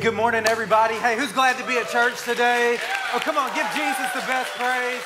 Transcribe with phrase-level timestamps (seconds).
[0.00, 0.94] Good morning, everybody.
[0.94, 2.78] Hey, who's glad to be at church today?
[3.12, 5.02] Oh, come on, give Jesus the best praise.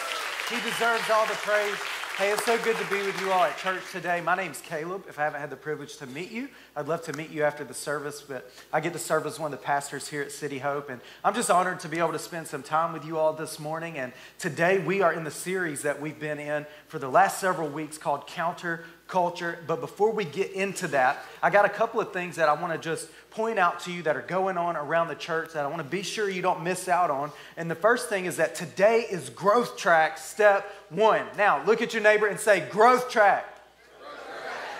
[0.48, 1.74] He deserves all the praise.
[2.16, 4.20] Hey, it's so good to be with you all at church today.
[4.20, 5.06] My name's Caleb.
[5.08, 7.64] If I haven't had the privilege to meet you, I'd love to meet you after
[7.64, 10.60] the service, but I get to serve as one of the pastors here at City
[10.60, 13.32] Hope, and I'm just honored to be able to spend some time with you all
[13.32, 13.98] this morning.
[13.98, 17.68] And today we are in the series that we've been in for the last several
[17.68, 19.60] weeks called Counter Culture.
[19.68, 22.72] But before we get into that, I got a couple of things that I want
[22.72, 25.68] to just point out to you that are going on around the church that I
[25.68, 27.30] want to be sure you don't miss out on.
[27.56, 31.24] And the first thing is that today is growth track step one.
[31.38, 33.46] Now, look at your neighbor and say, growth track.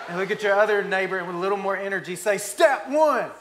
[0.09, 3.31] And look at your other neighbor and with a little more energy say, step one.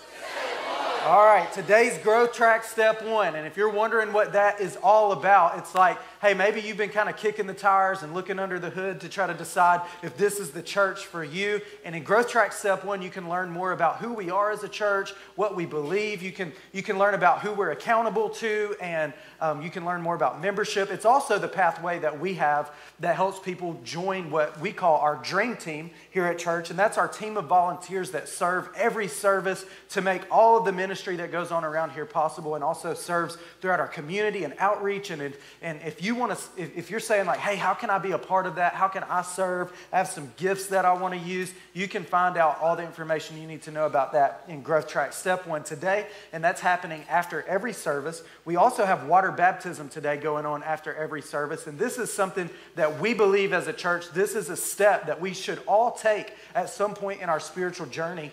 [1.06, 3.34] All right, today's growth track step one.
[3.34, 6.88] And if you're wondering what that is all about, it's like, hey, maybe you've been
[6.88, 10.16] kind of kicking the tires and looking under the hood to try to decide if
[10.16, 11.61] this is the church for you.
[11.84, 14.64] And in growth track step one, you can learn more about who we are as
[14.64, 16.22] a church, what we believe.
[16.22, 20.00] You can, you can learn about who we're accountable to, and um, you can learn
[20.00, 20.91] more about membership.
[20.91, 25.16] It's also the pathway that we have that helps people join what we call our
[25.16, 26.70] dream team here at church.
[26.70, 30.72] And that's our team of volunteers that serve every service to make all of the
[30.72, 35.10] ministry that goes on around here possible and also serves throughout our community and outreach.
[35.10, 37.98] And, and if you want to, if, if you're saying like, hey, how can I
[37.98, 38.74] be a part of that?
[38.74, 39.72] How can I serve?
[39.92, 41.52] I have some gifts that I want to use.
[41.72, 44.88] You can find out all the information you need to know about that in Growth
[44.88, 46.06] Track Step One today.
[46.33, 48.22] And that's happening after every service.
[48.44, 51.66] We also have water baptism today going on after every service.
[51.66, 55.20] And this is something that we believe as a church, this is a step that
[55.20, 58.33] we should all take at some point in our spiritual journey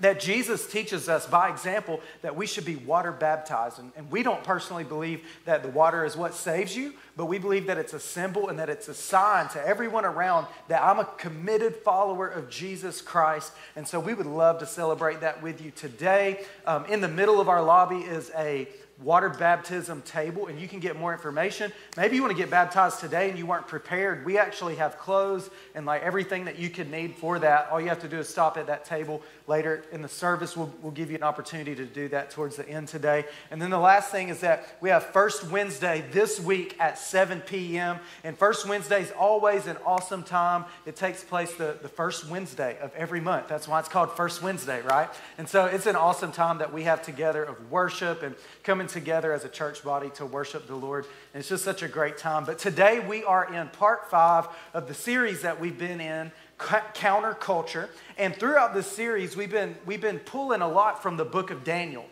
[0.00, 3.78] that Jesus teaches us by example that we should be water baptized.
[3.78, 7.38] And, and, we don't personally believe that the water is what saves you, but we
[7.38, 10.98] believe that it's a symbol and that it's a sign to everyone around that I'm
[10.98, 13.52] a committed follower of Jesus Christ.
[13.76, 16.44] And so we would love to celebrate that with you today.
[16.66, 18.68] Um, in the middle of our lobby is a
[19.02, 21.72] water baptism table and you can get more information.
[21.96, 24.24] Maybe you want to get baptized today and you weren't prepared.
[24.24, 27.68] We actually have clothes and like everything that you could need for that.
[27.70, 30.56] All you have to do is stop at that table later in the service.
[30.56, 33.24] We'll, we'll give you an opportunity to do that towards the end today.
[33.50, 37.40] And then the last thing is that we have First Wednesday this week at 7
[37.40, 37.98] p.m.
[38.22, 40.66] And First Wednesday is always an awesome time.
[40.84, 43.48] It takes place the, the first Wednesday of every month.
[43.48, 45.08] That's why it's called First Wednesday, right?
[45.38, 49.32] And so it's an awesome time that we have together of worship and coming together
[49.32, 51.06] as a church body to worship the Lord.
[51.32, 52.44] And it's just such a great time.
[52.44, 57.88] But today we are in part five of the series that we've been in, Counterculture.
[58.16, 61.64] And throughout this series, we've been, we've been pulling a lot from the book of
[61.64, 62.04] Daniel.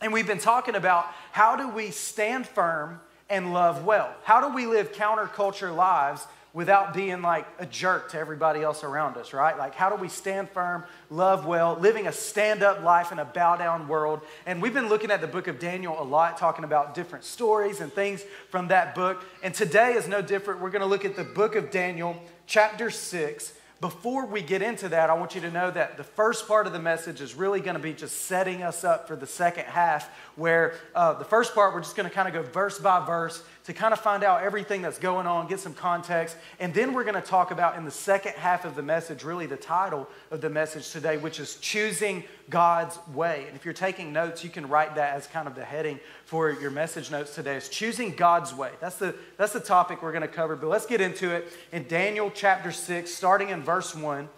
[0.00, 4.14] And we've been talking about how do we stand firm and love well?
[4.24, 9.16] How do we live counterculture lives without being like a jerk to everybody else around
[9.16, 9.56] us, right?
[9.56, 13.24] Like, how do we stand firm, love well, living a stand up life in a
[13.24, 14.20] bow down world?
[14.46, 17.80] And we've been looking at the book of Daniel a lot, talking about different stories
[17.80, 19.24] and things from that book.
[19.42, 20.60] And today is no different.
[20.60, 23.52] We're going to look at the book of Daniel, chapter 6.
[23.80, 26.74] Before we get into that, I want you to know that the first part of
[26.74, 30.10] the message is really going to be just setting us up for the second half,
[30.36, 33.42] where uh, the first part we're just going to kind of go verse by verse
[33.70, 36.36] to kind of find out everything that's going on, get some context.
[36.58, 39.46] And then we're going to talk about in the second half of the message, really
[39.46, 43.44] the title of the message today, which is Choosing God's Way.
[43.46, 46.50] And if you're taking notes, you can write that as kind of the heading for
[46.50, 48.72] your message notes today is Choosing God's Way.
[48.80, 50.56] That's the, that's the topic we're going to cover.
[50.56, 54.28] But let's get into it in Daniel chapter 6, starting in verse 1.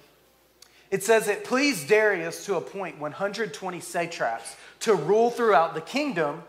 [0.90, 6.42] It says, It pleased Darius to appoint 120 satraps to rule throughout the kingdom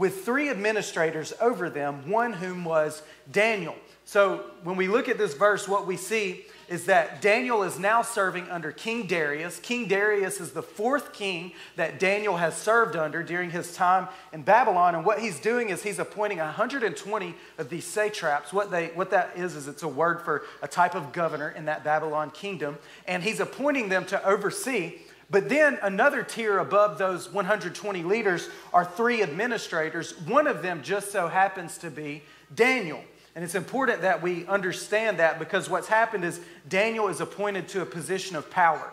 [0.00, 3.76] with three administrators over them, one whom was Daniel.
[4.06, 8.00] So when we look at this verse, what we see is that Daniel is now
[8.00, 9.60] serving under King Darius.
[9.60, 14.40] King Darius is the fourth king that Daniel has served under during his time in
[14.40, 14.94] Babylon.
[14.94, 18.54] And what he's doing is he's appointing 120 of these satraps.
[18.54, 21.66] What, they, what that is, is it's a word for a type of governor in
[21.66, 22.78] that Babylon kingdom.
[23.06, 24.94] And he's appointing them to oversee
[25.30, 30.18] but then another tier above those 120 leaders are three administrators.
[30.26, 32.22] One of them just so happens to be
[32.54, 33.00] Daniel.
[33.36, 37.82] And it's important that we understand that because what's happened is Daniel is appointed to
[37.82, 38.92] a position of power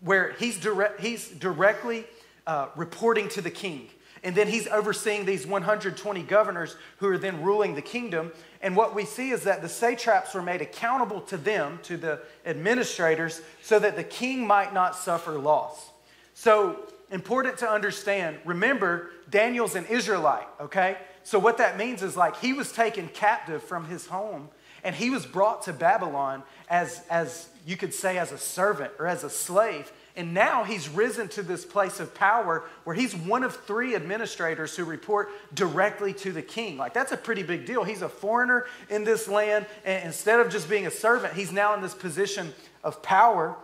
[0.00, 0.64] where he's,
[1.00, 2.04] he's directly
[2.46, 3.88] uh, reporting to the king.
[4.24, 8.30] And then he's overseeing these 120 governors who are then ruling the kingdom.
[8.62, 12.20] And what we see is that the satraps were made accountable to them, to the
[12.46, 15.90] administrators, so that the king might not suffer loss.
[16.34, 16.78] So,
[17.10, 20.96] important to understand remember, Daniel's an Israelite, okay?
[21.24, 24.48] So, what that means is like he was taken captive from his home
[24.84, 29.06] and he was brought to Babylon as, as you could say, as a servant or
[29.06, 29.92] as a slave.
[30.14, 34.76] And now he's risen to this place of power where he's one of three administrators
[34.76, 36.76] who report directly to the king.
[36.76, 37.82] Like, that's a pretty big deal.
[37.82, 39.66] He's a foreigner in this land.
[39.84, 42.52] And instead of just being a servant, he's now in this position
[42.84, 43.56] of power.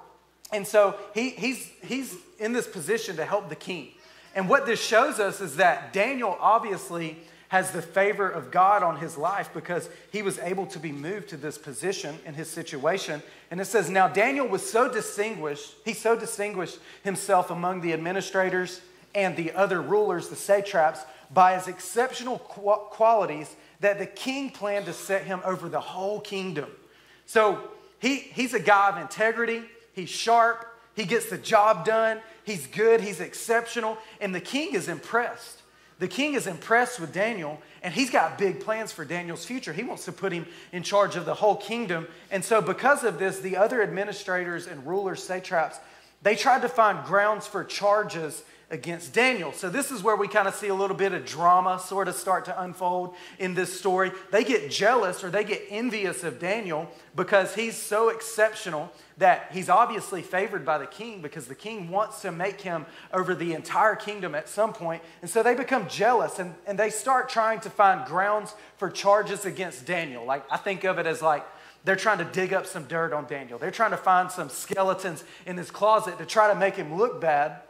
[0.50, 3.92] And so he, he's, he's in this position to help the king.
[4.34, 7.18] And what this shows us is that Daniel obviously
[7.48, 11.28] has the favor of God on his life because he was able to be moved
[11.30, 13.22] to this position in his situation.
[13.50, 18.82] And it says, Now Daniel was so distinguished, he so distinguished himself among the administrators
[19.14, 21.00] and the other rulers, the satraps,
[21.32, 26.70] by his exceptional qualities that the king planned to set him over the whole kingdom.
[27.26, 29.62] So he, he's a guy of integrity,
[29.94, 34.88] he's sharp, he gets the job done, he's good, he's exceptional, and the king is
[34.88, 35.57] impressed
[35.98, 39.72] the king is impressed with Daniel, and he's got big plans for Daniel's future.
[39.72, 42.06] He wants to put him in charge of the whole kingdom.
[42.30, 45.78] And so, because of this, the other administrators and rulers, satraps,
[46.22, 49.52] they tried to find grounds for charges against Daniel.
[49.52, 52.14] So, this is where we kind of see a little bit of drama sort of
[52.14, 54.12] start to unfold in this story.
[54.30, 59.70] They get jealous or they get envious of Daniel because he's so exceptional that he's
[59.70, 63.96] obviously favored by the king because the king wants to make him over the entire
[63.96, 65.02] kingdom at some point.
[65.22, 69.46] And so they become jealous and, and they start trying to find grounds for charges
[69.46, 70.24] against Daniel.
[70.26, 71.44] Like, I think of it as like,
[71.84, 73.58] they're trying to dig up some dirt on Daniel.
[73.58, 77.20] They're trying to find some skeletons in his closet to try to make him look
[77.20, 77.62] bad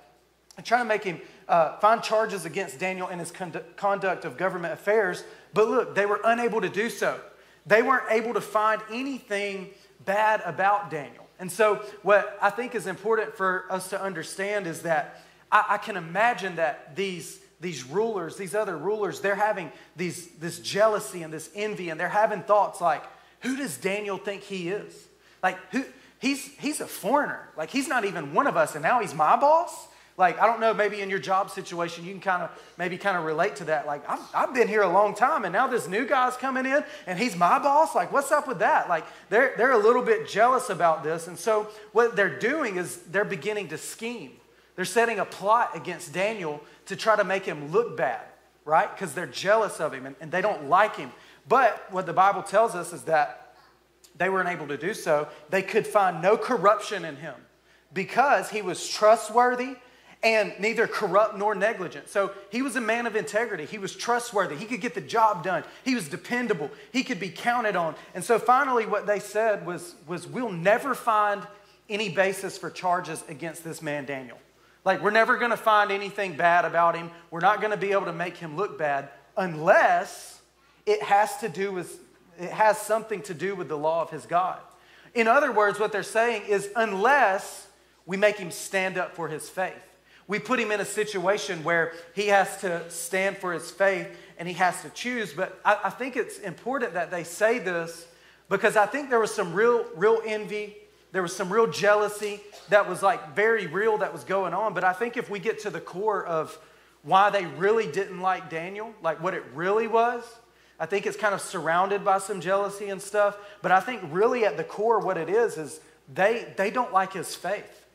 [0.59, 3.33] and trying to make him uh, find charges against Daniel in his
[3.77, 5.23] conduct of government affairs.
[5.55, 7.19] But look, they were unable to do so.
[7.65, 9.69] They weren't able to find anything
[10.05, 11.27] bad about Daniel.
[11.39, 15.23] And so, what I think is important for us to understand is that
[15.53, 20.59] I, I can imagine that these, these rulers, these other rulers, they're having these, this
[20.59, 23.05] jealousy and this envy, and they're having thoughts like,
[23.43, 25.07] who does Daniel think he is?
[25.41, 25.85] Like, who,
[26.19, 27.49] he's, he's a foreigner.
[27.57, 29.87] Like, he's not even one of us, and now he's my boss?
[30.19, 33.17] Like, I don't know, maybe in your job situation, you can kind of maybe kind
[33.17, 33.87] of relate to that.
[33.87, 36.82] Like, I've, I've been here a long time, and now this new guy's coming in,
[37.06, 37.94] and he's my boss.
[37.94, 38.88] Like, what's up with that?
[38.88, 41.29] Like, they're, they're a little bit jealous about this.
[41.29, 44.32] And so, what they're doing is they're beginning to scheme.
[44.75, 48.23] They're setting a plot against Daniel to try to make him look bad,
[48.64, 48.93] right?
[48.93, 51.12] Because they're jealous of him and, and they don't like him.
[51.49, 53.55] But what the Bible tells us is that
[54.17, 55.29] they weren't able to do so.
[55.50, 57.35] They could find no corruption in him
[57.93, 59.76] because he was trustworthy
[60.23, 62.09] and neither corrupt nor negligent.
[62.09, 63.65] So he was a man of integrity.
[63.65, 64.56] He was trustworthy.
[64.56, 65.62] He could get the job done.
[65.85, 66.70] He was dependable.
[66.93, 67.94] He could be counted on.
[68.15, 71.47] And so finally, what they said was, was We'll never find
[71.88, 74.38] any basis for charges against this man, Daniel.
[74.85, 77.11] Like, we're never going to find anything bad about him.
[77.31, 80.40] We're not going to be able to make him look bad unless
[80.85, 82.00] it has to do with,
[82.40, 84.59] it has something to do with the law of his God.
[85.14, 87.69] In other words, what they're saying is unless
[88.07, 89.88] we make him stand up for his faith
[90.28, 94.06] we put him in a situation where he has to stand for his faith
[94.38, 95.32] and he has to choose.
[95.32, 98.06] But I, I, think it's important that they say this
[98.50, 100.76] because I think there was some real, real envy.
[101.12, 104.75] There was some real jealousy that was like very real that was going on.
[104.75, 106.56] But I think if we get to the core of
[107.02, 110.23] why they really didn't like Daniel, like what it really was,
[110.78, 113.38] I think it's kind of surrounded by some jealousy and stuff.
[113.62, 115.80] But I think really at the core, what it is, is
[116.12, 117.87] they, they don't like his faith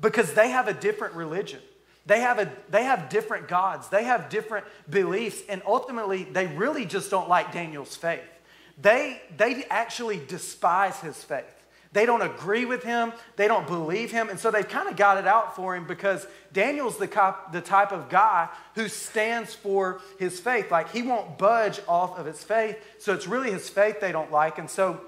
[0.00, 1.60] because they have a different religion.
[2.06, 3.88] They have, a, they have different gods.
[3.88, 5.42] They have different beliefs.
[5.48, 8.22] And ultimately, they really just don't like Daniel's faith.
[8.80, 11.44] They, they actually despise his faith.
[11.92, 13.12] They don't agree with him.
[13.36, 14.28] They don't believe him.
[14.28, 17.60] And so they've kind of got it out for him because Daniel's the, cop, the
[17.60, 20.70] type of guy who stands for his faith.
[20.70, 22.76] Like he won't budge off of his faith.
[22.98, 24.58] So it's really his faith they don't like.
[24.58, 25.00] And so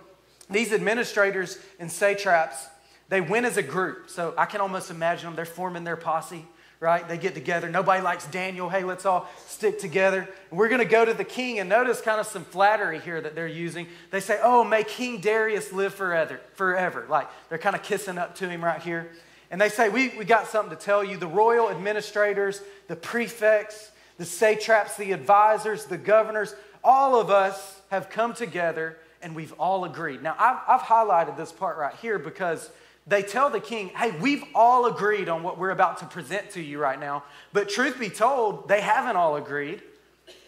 [0.49, 2.67] these administrators and satraps,
[3.11, 4.09] they went as a group.
[4.09, 5.37] So I can almost imagine them.
[5.37, 6.47] They're forming their posse,
[6.79, 7.07] right?
[7.07, 7.69] They get together.
[7.69, 8.71] Nobody likes Daniel.
[8.71, 10.29] Hey, let's all stick together.
[10.51, 11.59] We're going to go to the king.
[11.59, 13.89] And notice kind of some flattery here that they're using.
[14.11, 16.41] They say, oh, may King Darius live forever.
[16.55, 17.05] forever.
[17.11, 19.11] Like they're kind of kissing up to him right here.
[19.51, 21.17] And they say, we, we got something to tell you.
[21.17, 28.09] The royal administrators, the prefects, the satraps, the advisors, the governors, all of us have
[28.09, 30.23] come together and we've all agreed.
[30.23, 32.71] Now, I've, I've highlighted this part right here because
[33.07, 36.61] they tell the king, hey, we've all agreed on what we're about to present to
[36.61, 37.25] you right now.
[37.53, 39.83] But truth be told, they haven't all agreed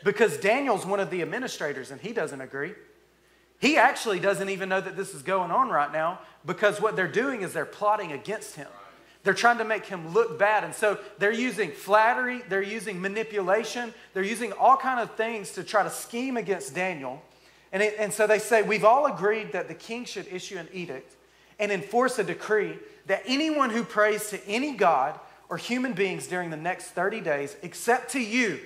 [0.05, 2.75] because Daniel's one of the administrators and he doesn't agree.
[3.59, 7.09] He actually doesn't even know that this is going on right now because what they're
[7.09, 8.69] doing is they're plotting against him.
[9.25, 10.65] They're trying to make him look bad.
[10.65, 15.63] And so they're using flattery, they're using manipulation, they're using all kind of things to
[15.63, 17.23] try to scheme against Daniel.
[17.73, 20.69] And, it, and so they say, we've all agreed that the king should issue an
[20.73, 21.15] edict
[21.63, 22.77] and enforce a decree
[23.07, 27.55] that anyone who prays to any God or human beings during the next 30 days,
[27.63, 28.59] except to you,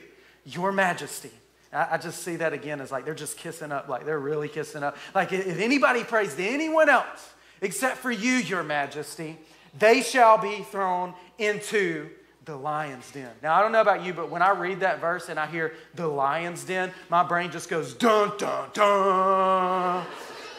[0.46, 1.30] your majesty.
[1.72, 4.82] I, just see that again as like they're just kissing up, like they're really kissing
[4.82, 4.96] up.
[5.14, 9.36] Like if anybody prays to anyone else except for you, your majesty,
[9.78, 12.08] they shall be thrown into
[12.46, 13.30] the lion's den.
[13.42, 15.74] Now, I don't know about you, but when I read that verse and I hear
[15.96, 20.06] the lion's den, my brain just goes dun, dun, dun.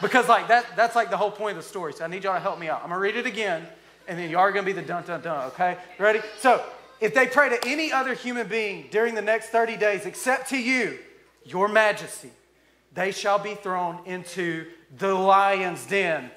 [0.00, 1.92] Because, like, that, that's like the whole point of the story.
[1.92, 2.82] So I need y'all to help me out.
[2.82, 3.66] I'm to read it again,
[4.06, 5.78] and then y'all are to be the dun, dun, dun, okay?
[5.98, 6.20] Ready?
[6.38, 6.64] So,
[7.00, 10.58] if they pray to any other human being during the next 30 days except to
[10.58, 10.98] you,
[11.44, 12.30] your majesty,
[12.92, 16.30] they shall be thrown into the lion's den.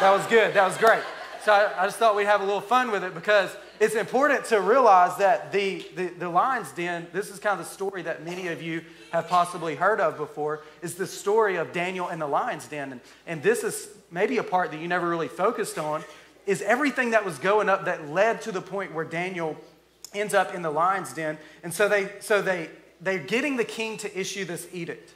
[0.00, 0.54] That was good.
[0.54, 1.02] That was great.
[1.44, 4.44] So I, I, just thought we'd have a little fun with it because it's important
[4.46, 8.22] to realize that the, the, the lion's den, this is kind of the story that
[8.22, 12.26] many of you have possibly heard of before, is the story of Daniel and the
[12.26, 12.92] lion's den.
[12.92, 16.04] And, and this is maybe a part that you never really focused on,
[16.46, 19.56] is everything that was going up that led to the point where Daniel
[20.12, 21.38] ends up in the lion's den.
[21.62, 22.68] And so they so they
[23.00, 25.14] they're getting the king to issue this edict.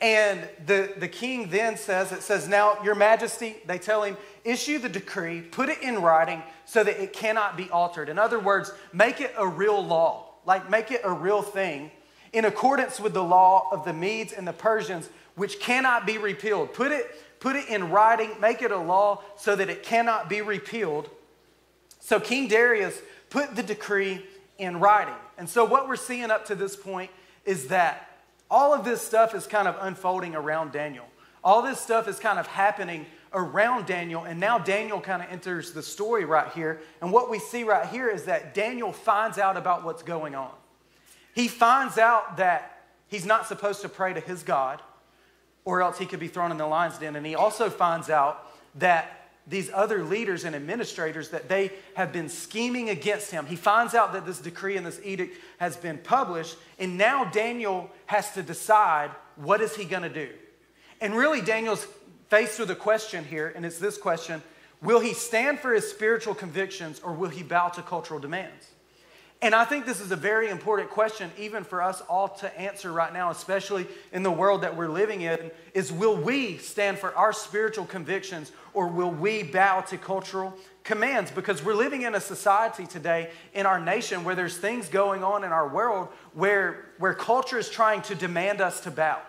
[0.00, 4.78] And the, the king then says, it says, Now, your majesty, they tell him, issue
[4.78, 8.08] the decree, put it in writing so that it cannot be altered.
[8.08, 11.90] In other words, make it a real law, like make it a real thing
[12.32, 16.74] in accordance with the law of the Medes and the Persians, which cannot be repealed.
[16.74, 17.06] Put it,
[17.40, 21.08] put it in writing, make it a law so that it cannot be repealed.
[22.00, 24.24] So King Darius put the decree
[24.58, 25.14] in writing.
[25.38, 27.10] And so, what we're seeing up to this point
[27.44, 31.06] is that all of this stuff is kind of unfolding around Daniel.
[31.42, 35.72] All this stuff is kind of happening around Daniel, and now Daniel kind of enters
[35.72, 36.80] the story right here.
[37.02, 40.52] And what we see right here is that Daniel finds out about what's going on.
[41.34, 44.80] He finds out that he's not supposed to pray to his God,
[45.64, 47.16] or else he could be thrown in the lion's den.
[47.16, 52.28] And he also finds out that these other leaders and administrators that they have been
[52.28, 53.46] scheming against him.
[53.46, 57.90] He finds out that this decree and this edict has been published, and now Daniel
[58.06, 60.30] has to decide what is he going to do.
[61.00, 61.86] And really Daniel's
[62.28, 64.42] faced with a question here, and it's this question,
[64.82, 68.68] will he stand for his spiritual convictions or will he bow to cultural demands?
[69.44, 72.90] And I think this is a very important question, even for us all to answer
[72.90, 77.14] right now, especially in the world that we're living in, is will we stand for
[77.14, 81.30] our spiritual convictions or will we bow to cultural commands?
[81.30, 85.44] Because we're living in a society today in our nation where there's things going on
[85.44, 89.20] in our world where, where culture is trying to demand us to bow.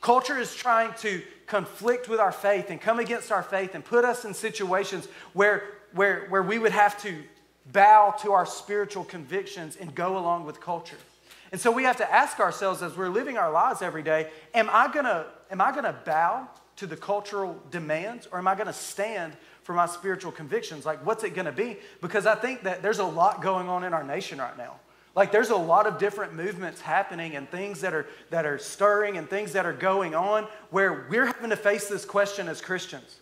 [0.00, 4.04] Culture is trying to conflict with our faith and come against our faith and put
[4.04, 7.14] us in situations where, where, where we would have to
[7.72, 10.96] bow to our spiritual convictions and go along with culture.
[11.52, 14.70] And so we have to ask ourselves as we're living our lives every day, am
[14.72, 19.36] I gonna, am I gonna bow to the cultural demands or am I gonna stand
[19.64, 20.86] for my spiritual convictions?
[20.86, 21.76] Like, what's it gonna be?
[22.00, 24.76] Because I think that there's a lot going on in our nation right now.
[25.16, 29.16] Like there's a lot of different movements happening and things that are that are stirring
[29.16, 33.18] and things that are going on where we're having to face this question as Christians.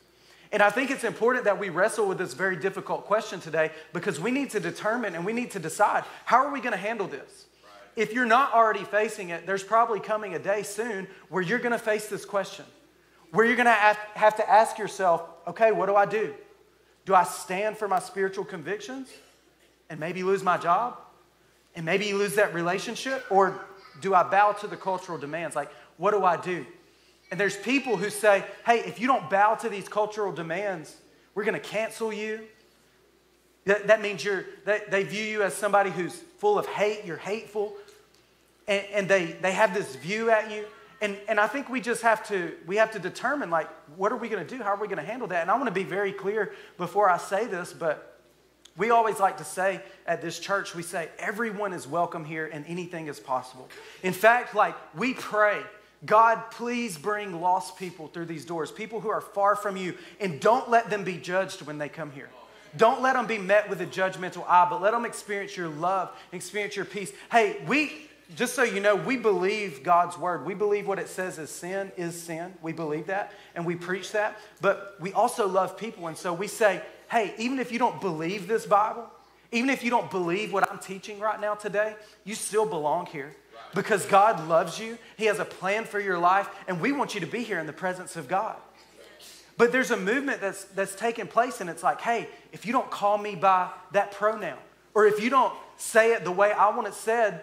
[0.52, 4.18] And I think it's important that we wrestle with this very difficult question today because
[4.18, 7.06] we need to determine and we need to decide how are we going to handle
[7.06, 7.46] this?
[7.96, 11.72] If you're not already facing it, there's probably coming a day soon where you're going
[11.72, 12.64] to face this question,
[13.32, 16.32] where you're going to have to ask yourself, okay, what do I do?
[17.04, 19.08] Do I stand for my spiritual convictions
[19.90, 20.98] and maybe lose my job
[21.78, 23.24] and maybe you lose that relationship?
[23.30, 23.64] Or
[24.00, 25.54] do I bow to the cultural demands?
[25.54, 26.66] Like, what do I do?
[27.30, 30.96] And there's people who say, hey, if you don't bow to these cultural demands,
[31.36, 32.40] we're going to cancel you.
[33.66, 37.16] That, that means you're, they, they view you as somebody who's full of hate, you're
[37.16, 37.74] hateful,
[38.66, 40.64] and, and they, they have this view at you.
[41.00, 44.16] And, and I think we just have to, we have to determine, like, what are
[44.16, 44.60] we going to do?
[44.64, 45.42] How are we going to handle that?
[45.42, 48.17] And I want to be very clear before I say this, but
[48.78, 52.64] we always like to say at this church, we say, everyone is welcome here and
[52.66, 53.68] anything is possible.
[54.02, 55.62] In fact, like, we pray
[56.04, 60.38] God, please bring lost people through these doors, people who are far from you, and
[60.38, 62.28] don't let them be judged when they come here.
[62.76, 66.10] Don't let them be met with a judgmental eye, but let them experience your love,
[66.32, 67.12] experience your peace.
[67.32, 70.44] Hey, we, just so you know, we believe God's word.
[70.46, 72.54] We believe what it says is sin is sin.
[72.62, 74.38] We believe that, and we preach that.
[74.60, 78.46] But we also love people, and so we say, hey, even if you don't believe
[78.46, 79.08] this Bible,
[79.52, 83.34] even if you don't believe what I'm teaching right now today, you still belong here
[83.74, 84.98] because God loves you.
[85.16, 87.66] He has a plan for your life, and we want you to be here in
[87.66, 88.56] the presence of God.
[89.56, 92.90] But there's a movement that's, that's taking place, and it's like, hey, if you don't
[92.90, 94.58] call me by that pronoun,
[94.94, 97.40] or if you don't say it the way I want it said,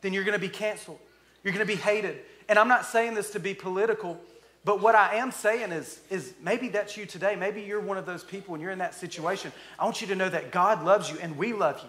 [0.00, 0.98] then you're gonna be canceled.
[1.44, 2.18] You're gonna be hated.
[2.48, 4.18] And I'm not saying this to be political,
[4.64, 7.34] But what I am saying is, is maybe that's you today.
[7.34, 9.52] Maybe you're one of those people and you're in that situation.
[9.78, 11.88] I want you to know that God loves you and we love you.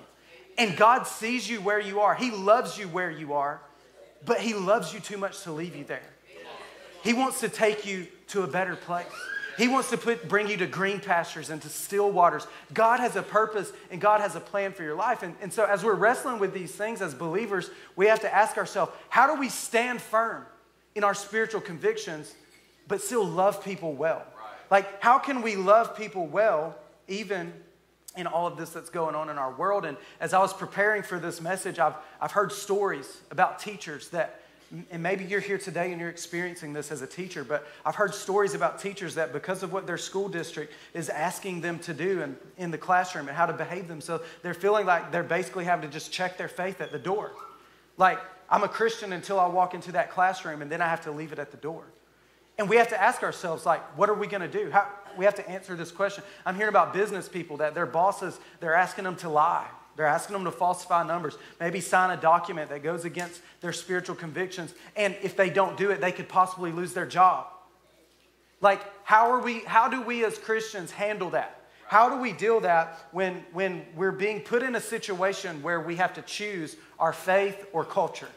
[0.57, 2.15] And God sees you where you are.
[2.15, 3.61] He loves you where you are,
[4.25, 6.01] but He loves you too much to leave you there.
[7.03, 9.05] He wants to take you to a better place.
[9.57, 12.47] He wants to put, bring you to green pastures and to still waters.
[12.73, 15.21] God has a purpose and God has a plan for your life.
[15.21, 18.57] And, and so, as we're wrestling with these things as believers, we have to ask
[18.57, 20.45] ourselves how do we stand firm
[20.95, 22.33] in our spiritual convictions,
[22.87, 24.25] but still love people well?
[24.69, 26.75] Like, how can we love people well
[27.07, 27.53] even
[28.15, 29.85] in all of this that's going on in our world?
[29.85, 34.39] And as I was preparing for this message, I've, I've heard stories about teachers that
[34.89, 38.13] and maybe you're here today and you're experiencing this as a teacher, but I've heard
[38.15, 42.21] stories about teachers that because of what their school district is asking them to do
[42.21, 45.87] in, in the classroom and how to behave themselves, they're feeling like they're basically having
[45.87, 47.31] to just check their faith at the door.
[47.97, 51.11] Like, I'm a Christian until I walk into that classroom and then I have to
[51.11, 51.83] leave it at the door.
[52.57, 54.69] And we have to ask ourselves, like, what are we going to do?
[54.69, 56.23] How, we have to answer this question.
[56.45, 60.33] I'm hearing about business people that their bosses, they're asking them to lie they're asking
[60.33, 64.73] them to falsify numbers, maybe sign a document that goes against their spiritual convictions.
[64.95, 67.47] And if they don't do it, they could possibly lose their job.
[68.59, 71.59] Like, how, are we, how do we as Christians handle that?
[71.85, 75.97] How do we deal that when, when we're being put in a situation where we
[75.97, 78.29] have to choose our faith or culture?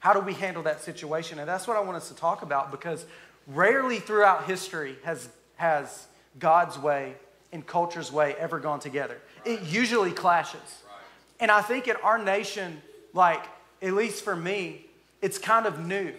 [0.00, 1.38] How do we handle that situation?
[1.38, 3.04] And that's what I want us to talk about because
[3.46, 6.06] rarely throughout history has, has
[6.38, 7.14] God's way
[7.52, 9.18] and culture's way ever gone together.
[9.44, 10.82] It usually clashes.
[11.38, 12.82] And I think in our nation,
[13.12, 13.44] like,
[13.82, 14.86] at least for me,
[15.22, 16.12] it's kind of new.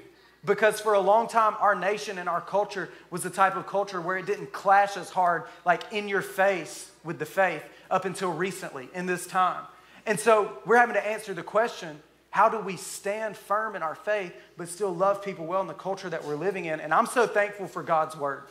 [0.46, 4.00] Because for a long time, our nation and our culture was the type of culture
[4.00, 8.32] where it didn't clash as hard, like in your face with the faith, up until
[8.32, 9.64] recently in this time.
[10.06, 12.00] And so we're having to answer the question
[12.38, 15.74] how do we stand firm in our faith, but still love people well in the
[15.74, 16.80] culture that we're living in?
[16.80, 18.44] And I'm so thankful for God's word,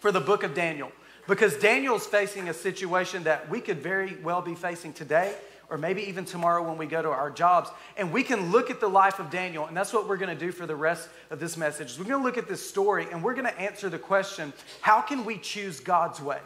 [0.00, 0.90] for the book of Daniel,
[1.28, 5.32] because Daniel's facing a situation that we could very well be facing today
[5.70, 7.70] or maybe even tomorrow when we go to our jobs.
[7.96, 10.44] And we can look at the life of Daniel, and that's what we're going to
[10.44, 11.96] do for the rest of this message.
[11.96, 15.00] We're going to look at this story and we're going to answer the question how
[15.00, 16.40] can we choose God's way?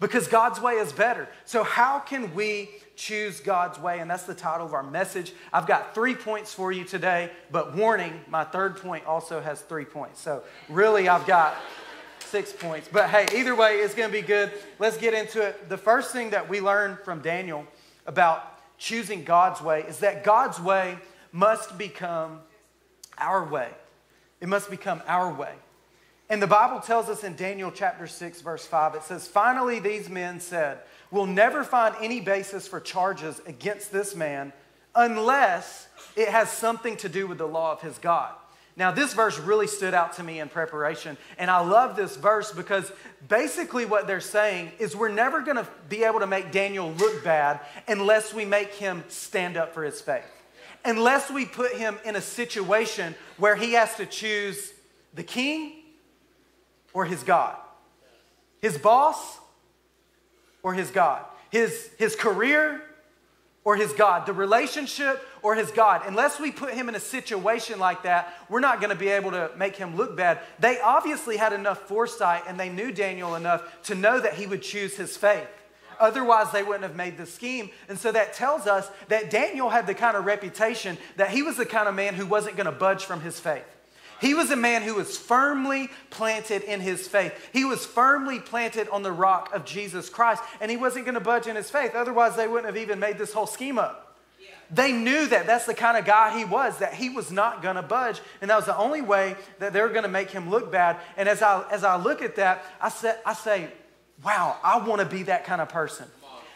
[0.00, 1.30] Because God's way is better.
[1.46, 4.00] So, how can we choose God's way?
[4.00, 5.32] And that's the title of our message.
[5.52, 9.84] I've got three points for you today, but warning, my third point also has three
[9.84, 10.20] points.
[10.20, 11.56] So, really, I've got
[12.20, 12.88] six points.
[12.90, 14.50] But hey, either way, it's going to be good.
[14.78, 15.68] Let's get into it.
[15.68, 17.66] The first thing that we learned from Daniel
[18.06, 20.98] about choosing God's way is that God's way
[21.32, 22.40] must become
[23.18, 23.68] our way.
[24.40, 25.54] It must become our way.
[26.28, 30.08] And the Bible tells us in Daniel chapter 6, verse 5, it says, Finally, these
[30.08, 30.80] men said,
[31.14, 34.52] We'll never find any basis for charges against this man
[34.96, 38.32] unless it has something to do with the law of his God.
[38.74, 42.50] Now, this verse really stood out to me in preparation, and I love this verse
[42.50, 42.90] because
[43.28, 47.22] basically what they're saying is we're never going to be able to make Daniel look
[47.22, 50.24] bad unless we make him stand up for his faith.
[50.84, 54.72] Unless we put him in a situation where he has to choose
[55.14, 55.74] the king
[56.92, 57.56] or his God,
[58.60, 59.38] his boss
[60.64, 62.82] or his God, his, his career
[63.62, 66.02] or his God, the relationship or his God.
[66.06, 69.30] Unless we put him in a situation like that, we're not going to be able
[69.30, 70.40] to make him look bad.
[70.58, 74.62] They obviously had enough foresight and they knew Daniel enough to know that he would
[74.62, 75.46] choose his faith.
[76.00, 77.70] Otherwise, they wouldn't have made the scheme.
[77.88, 81.56] And so that tells us that Daniel had the kind of reputation that he was
[81.56, 83.64] the kind of man who wasn't going to budge from his faith.
[84.20, 87.32] He was a man who was firmly planted in his faith.
[87.52, 91.20] He was firmly planted on the rock of Jesus Christ, and he wasn't going to
[91.20, 91.94] budge in his faith.
[91.94, 94.16] Otherwise, they wouldn't have even made this whole scheme up.
[94.70, 97.76] They knew that that's the kind of guy he was, that he was not going
[97.76, 98.20] to budge.
[98.40, 100.96] And that was the only way that they were going to make him look bad.
[101.16, 103.68] And as I, as I look at that, I say, I say,
[104.24, 106.06] wow, I want to be that kind of person.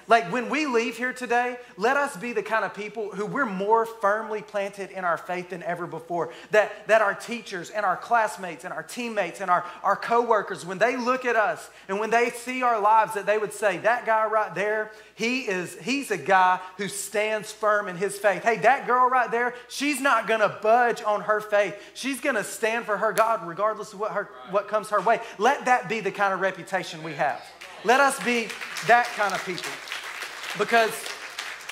[0.08, 3.44] Like when we leave here today, let us be the kind of people who we're
[3.44, 6.32] more firmly planted in our faith than ever before.
[6.50, 10.78] That, that our teachers and our classmates and our teammates and our, our coworkers, when
[10.78, 14.06] they look at us and when they see our lives, that they would say, that
[14.06, 18.42] guy right there, he is, he's a guy who stands firm in his faith.
[18.42, 21.76] Hey, that girl right there, she's not gonna budge on her faith.
[21.92, 25.20] She's gonna stand for her God regardless of what, her, what comes her way.
[25.36, 27.42] Let that be the kind of reputation we have.
[27.84, 28.48] Let us be
[28.86, 29.70] that kind of people.
[30.56, 30.92] Because,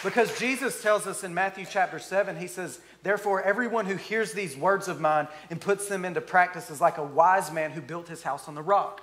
[0.05, 4.57] because Jesus tells us in Matthew chapter 7, he says, Therefore, everyone who hears these
[4.57, 8.09] words of mine and puts them into practice is like a wise man who built
[8.09, 9.01] his house on the rock.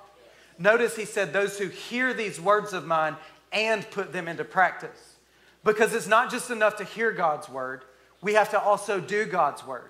[0.59, 3.15] Notice he said, Those who hear these words of mine
[3.51, 5.15] and put them into practice.
[5.63, 7.83] Because it's not just enough to hear God's word,
[8.21, 9.89] we have to also do God's word.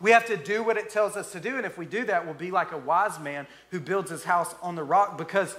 [0.00, 1.56] We have to do what it tells us to do.
[1.56, 4.54] And if we do that, we'll be like a wise man who builds his house
[4.62, 5.56] on the rock because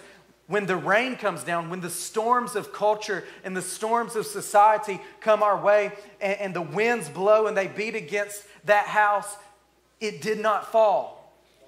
[0.50, 5.00] when the rain comes down, when the storms of culture and the storms of society
[5.22, 9.38] come our way and, and the winds blow and they beat against that house,
[10.02, 11.20] it did not fall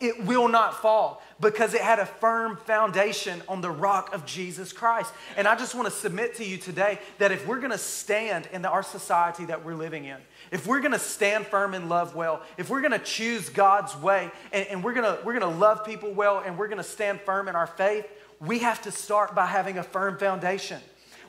[0.01, 4.73] it will not fall because it had a firm foundation on the rock of Jesus
[4.73, 5.13] Christ.
[5.37, 8.49] And I just want to submit to you today that if we're going to stand
[8.51, 10.17] in our society that we're living in,
[10.51, 13.95] if we're going to stand firm and love well, if we're going to choose God's
[13.95, 16.77] way and, and we're going to, we're going to love people well and we're going
[16.77, 18.05] to stand firm in our faith,
[18.45, 20.81] we have to start by having a firm foundation.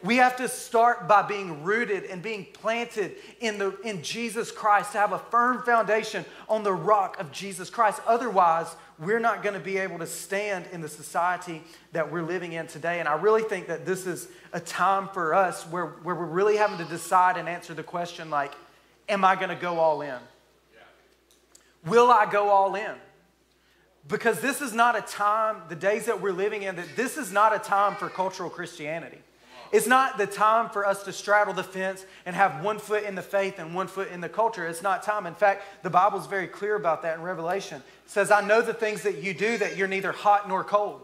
[0.03, 4.92] We have to start by being rooted and being planted in, the, in Jesus Christ
[4.92, 8.01] to have a firm foundation on the rock of Jesus Christ.
[8.05, 12.55] Otherwise, we're not going to be able to stand in the society that we're living
[12.55, 12.98] in today.
[12.98, 16.57] And I really think that this is a time for us where, where we're really
[16.57, 18.53] having to decide and answer the question like,
[19.09, 20.18] am I going to go all in?
[21.87, 22.94] Will I go all in?
[24.09, 27.33] Because this is not a time, the days that we're living in, that this is
[27.33, 29.19] not a time for cultural Christianity.
[29.73, 33.15] It's not the time for us to straddle the fence and have one foot in
[33.15, 34.67] the faith and one foot in the culture.
[34.67, 35.27] It's not time.
[35.27, 37.79] In fact, the Bible is very clear about that in Revelation.
[37.79, 41.01] It says, I know the things that you do, that you're neither hot nor cold.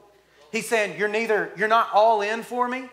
[0.53, 2.91] He's saying, You're neither, you're not all in for me,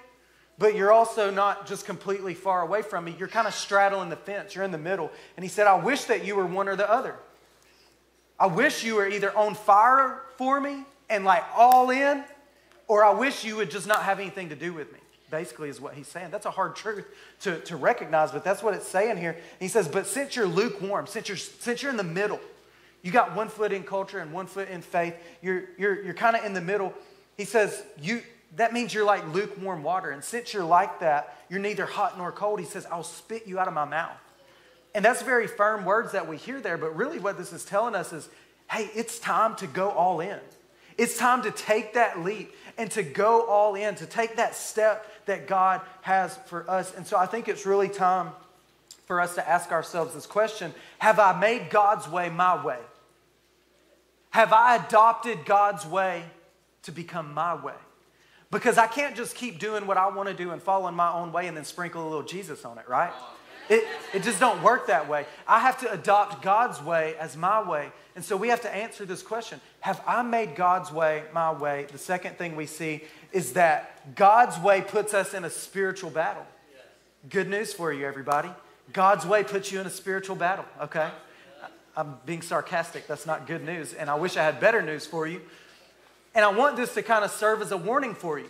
[0.57, 3.15] but you're also not just completely far away from me.
[3.19, 4.55] You're kind of straddling the fence.
[4.55, 5.11] You're in the middle.
[5.35, 7.15] And he said, I wish that you were one or the other.
[8.39, 12.23] I wish you were either on fire for me and like all in,
[12.87, 14.99] or I wish you would just not have anything to do with me
[15.31, 16.29] basically is what he's saying.
[16.31, 17.05] That's a hard truth
[17.41, 19.37] to, to recognize, but that's what it's saying here.
[19.59, 22.39] He says, But since you're lukewarm, since you're, since you're in the middle,
[23.01, 26.35] you got one foot in culture and one foot in faith, you're, you're, you're kind
[26.35, 26.93] of in the middle.
[27.37, 28.21] He says, you,
[28.55, 30.11] That means you're like lukewarm water.
[30.11, 32.59] And since you're like that, you're neither hot nor cold.
[32.59, 34.17] He says, I'll spit you out of my mouth.
[34.95, 37.95] And that's very firm words that we hear there, but really what this is telling
[37.95, 38.29] us is
[38.71, 40.39] hey, it's time to go all in.
[40.97, 45.05] It's time to take that leap and to go all in, to take that step
[45.25, 46.95] that God has for us.
[46.95, 48.29] And so I think it's really time
[49.05, 52.79] for us to ask ourselves this question Have I made God's way my way?
[54.29, 56.23] Have I adopted God's way
[56.83, 57.73] to become my way?
[58.49, 61.33] Because I can't just keep doing what I want to do and following my own
[61.33, 63.11] way and then sprinkle a little Jesus on it, right?
[63.69, 65.25] It, it just don't work that way.
[65.47, 67.91] I have to adopt God's way as my way.
[68.15, 71.87] And so we have to answer this question Have I made God's way my way?
[71.91, 73.01] The second thing we see
[73.31, 76.45] is that God's way puts us in a spiritual battle.
[77.29, 78.49] Good news for you, everybody.
[78.93, 81.09] God's way puts you in a spiritual battle, okay?
[81.97, 83.07] I'm being sarcastic.
[83.07, 83.93] That's not good news.
[83.93, 85.41] And I wish I had better news for you.
[86.35, 88.49] And I want this to kind of serve as a warning for you.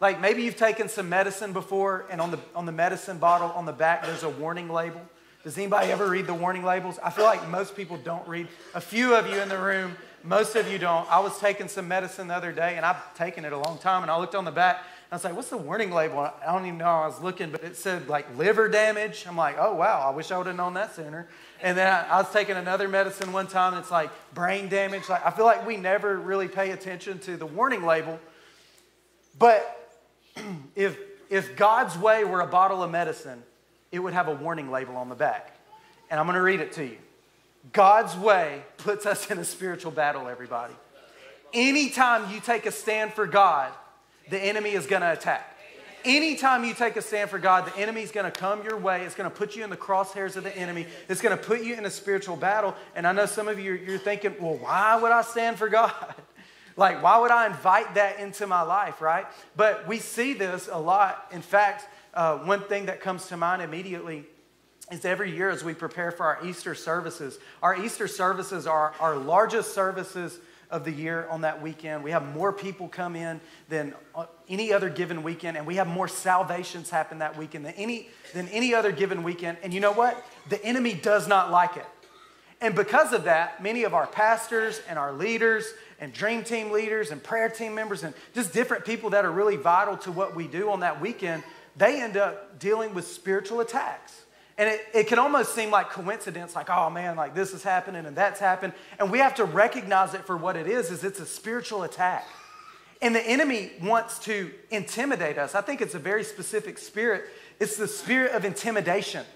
[0.00, 3.64] Like maybe you've taken some medicine before, and on the, on the medicine bottle on
[3.64, 5.00] the back, there's a warning label.
[5.42, 6.98] Does anybody ever read the warning labels?
[7.02, 8.48] I feel like most people don't read.
[8.74, 11.10] A few of you in the room, most of you don't.
[11.10, 14.02] I was taking some medicine the other day, and I've taken it a long time,
[14.02, 16.18] and I looked on the back, and I was like, what's the warning label?
[16.18, 19.24] I don't even know I was looking, but it said like liver damage.
[19.26, 21.28] I'm like, oh, wow, I wish I would have known that sooner.
[21.62, 25.08] And then I, I was taking another medicine one time, and it's like brain damage.
[25.08, 28.18] Like I feel like we never really pay attention to the warning label.
[29.38, 29.85] But
[30.76, 30.98] if,
[31.30, 33.42] if God's way were a bottle of medicine,
[33.92, 35.56] it would have a warning label on the back.
[36.10, 36.98] And I'm going to read it to you.
[37.72, 40.74] God's way puts us in a spiritual battle, everybody.
[41.52, 43.72] Anytime you take a stand for God,
[44.30, 45.52] the enemy is going to attack.
[46.04, 49.02] Anytime you take a stand for God, the enemy is going to come your way.
[49.02, 50.86] It's going to put you in the crosshairs of the enemy.
[51.08, 52.76] It's going to put you in a spiritual battle.
[52.94, 55.92] And I know some of you, you're thinking, well, why would I stand for God?
[56.76, 59.26] like, why would I invite that into my life, right?
[59.56, 61.26] But we see this a lot.
[61.32, 64.24] In fact, uh, one thing that comes to mind immediately
[64.92, 67.38] is every year as we prepare for our Easter services.
[67.62, 70.38] Our Easter services are our largest services
[70.70, 72.02] of the year on that weekend.
[72.02, 75.86] We have more people come in than uh, any other given weekend, and we have
[75.86, 79.58] more salvations happen that weekend than any, than any other given weekend.
[79.62, 80.24] And you know what?
[80.48, 81.86] The enemy does not like it.
[82.60, 85.66] And because of that, many of our pastors and our leaders
[86.00, 89.56] and dream team leaders and prayer team members and just different people that are really
[89.56, 91.42] vital to what we do on that weekend
[91.76, 94.22] they end up dealing with spiritual attacks.
[94.58, 98.06] And it, it can almost seem like coincidence, like, oh man, like this is happening
[98.06, 98.72] and that's happened.
[98.98, 102.26] And we have to recognize it for what it is, is it's a spiritual attack.
[103.02, 105.54] And the enemy wants to intimidate us.
[105.54, 107.24] I think it's a very specific spirit.
[107.60, 109.26] It's the spirit of intimidation.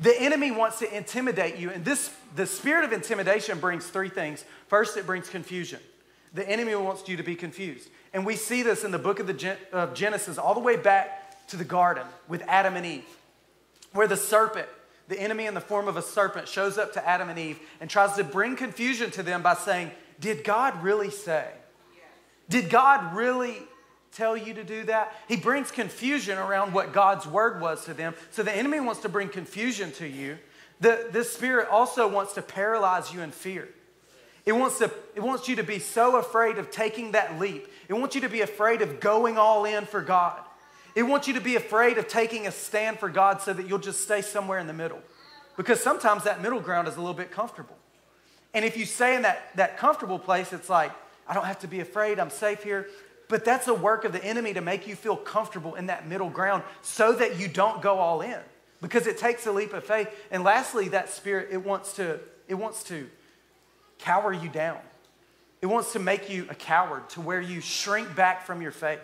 [0.00, 1.70] The enemy wants to intimidate you.
[1.70, 4.44] And this, the spirit of intimidation brings three things.
[4.68, 5.80] First, it brings confusion.
[6.34, 7.88] The enemy wants you to be confused.
[8.14, 11.46] And we see this in the book of, the, of Genesis all the way back
[11.48, 13.04] to the garden with Adam and Eve,
[13.92, 14.68] where the serpent,
[15.08, 17.90] the enemy in the form of a serpent shows up to Adam and Eve and
[17.90, 21.46] tries to bring confusion to them by saying, Did God really say?
[22.48, 23.58] Did God really
[24.12, 25.14] tell you to do that?
[25.28, 28.14] He brings confusion around what God's word was to them.
[28.30, 30.38] So the enemy wants to bring confusion to you.
[30.80, 33.68] The, this spirit also wants to paralyze you in fear.
[34.44, 37.68] It wants, to, it wants you to be so afraid of taking that leap.
[37.88, 40.40] It wants you to be afraid of going all in for God.
[40.94, 43.78] It wants you to be afraid of taking a stand for God so that you'll
[43.78, 45.00] just stay somewhere in the middle.
[45.56, 47.76] Because sometimes that middle ground is a little bit comfortable.
[48.52, 50.92] And if you stay in that, that comfortable place, it's like,
[51.28, 52.88] I don't have to be afraid, I'm safe here.
[53.32, 56.28] But that's a work of the enemy to make you feel comfortable in that middle
[56.28, 58.38] ground so that you don't go all in.
[58.82, 60.08] Because it takes a leap of faith.
[60.30, 63.08] And lastly, that spirit, it wants to, it wants to
[63.98, 64.78] cower you down.
[65.62, 69.00] It wants to make you a coward to where you shrink back from your faith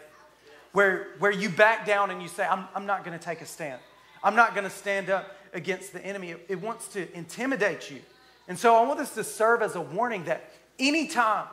[0.73, 3.47] where, where you back down and you say, I'm, I'm not going to take a
[3.47, 3.81] stand.
[4.23, 6.33] I'm not going to stand up against the enemy.
[6.33, 8.01] It, it wants to intimidate you.
[8.47, 11.47] And so I want this to serve as a warning that anytime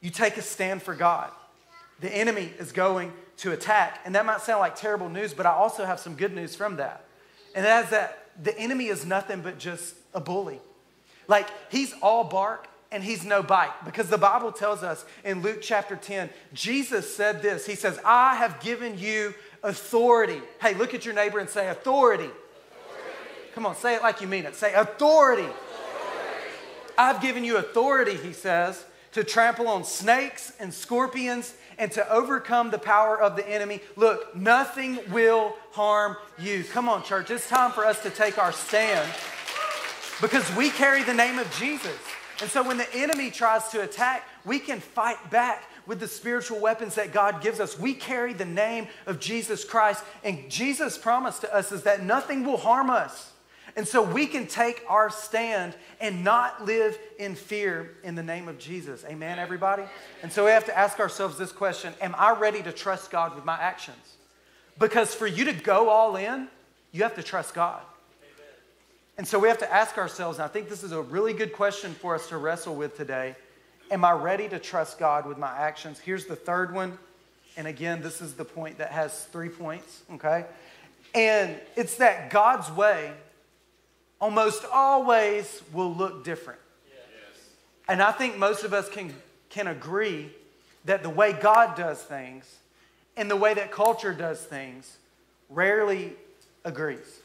[0.00, 1.30] you take a stand for God,
[2.00, 4.00] the enemy is going to attack.
[4.04, 6.76] And that might sound like terrible news, but I also have some good news from
[6.76, 7.04] that.
[7.54, 10.60] And that is that the enemy is nothing but just a bully.
[11.28, 13.72] Like he's all bark and he's no bite.
[13.84, 18.36] Because the Bible tells us in Luke chapter 10, Jesus said this He says, I
[18.36, 20.40] have given you authority.
[20.60, 22.24] Hey, look at your neighbor and say, authority.
[22.24, 23.52] authority.
[23.54, 24.54] Come on, say it like you mean it.
[24.54, 25.42] Say, authority.
[25.42, 25.56] authority.
[26.98, 32.70] I've given you authority, he says, to trample on snakes and scorpions and to overcome
[32.70, 33.80] the power of the enemy.
[33.96, 36.62] Look, nothing will harm you.
[36.62, 37.30] Come on, church.
[37.30, 39.10] It's time for us to take our stand
[40.20, 41.96] because we carry the name of Jesus.
[42.42, 46.60] And so when the enemy tries to attack, we can fight back with the spiritual
[46.60, 47.78] weapons that God gives us.
[47.78, 50.04] We carry the name of Jesus Christ.
[50.22, 53.29] And Jesus' promise to us is that nothing will harm us.
[53.80, 58.46] And so we can take our stand and not live in fear in the name
[58.46, 59.06] of Jesus.
[59.08, 59.84] Amen, everybody?
[60.22, 63.34] And so we have to ask ourselves this question Am I ready to trust God
[63.34, 64.16] with my actions?
[64.78, 66.48] Because for you to go all in,
[66.92, 67.80] you have to trust God.
[69.16, 71.54] And so we have to ask ourselves, and I think this is a really good
[71.54, 73.34] question for us to wrestle with today
[73.90, 75.98] Am I ready to trust God with my actions?
[75.98, 76.98] Here's the third one.
[77.56, 80.44] And again, this is the point that has three points, okay?
[81.14, 83.14] And it's that God's way
[84.20, 86.60] almost always will look different.
[86.88, 87.40] Yes.
[87.88, 89.14] And I think most of us can,
[89.48, 90.30] can agree
[90.84, 92.58] that the way God does things
[93.16, 94.96] and the way that culture does things
[95.48, 96.12] rarely
[96.64, 97.20] agrees.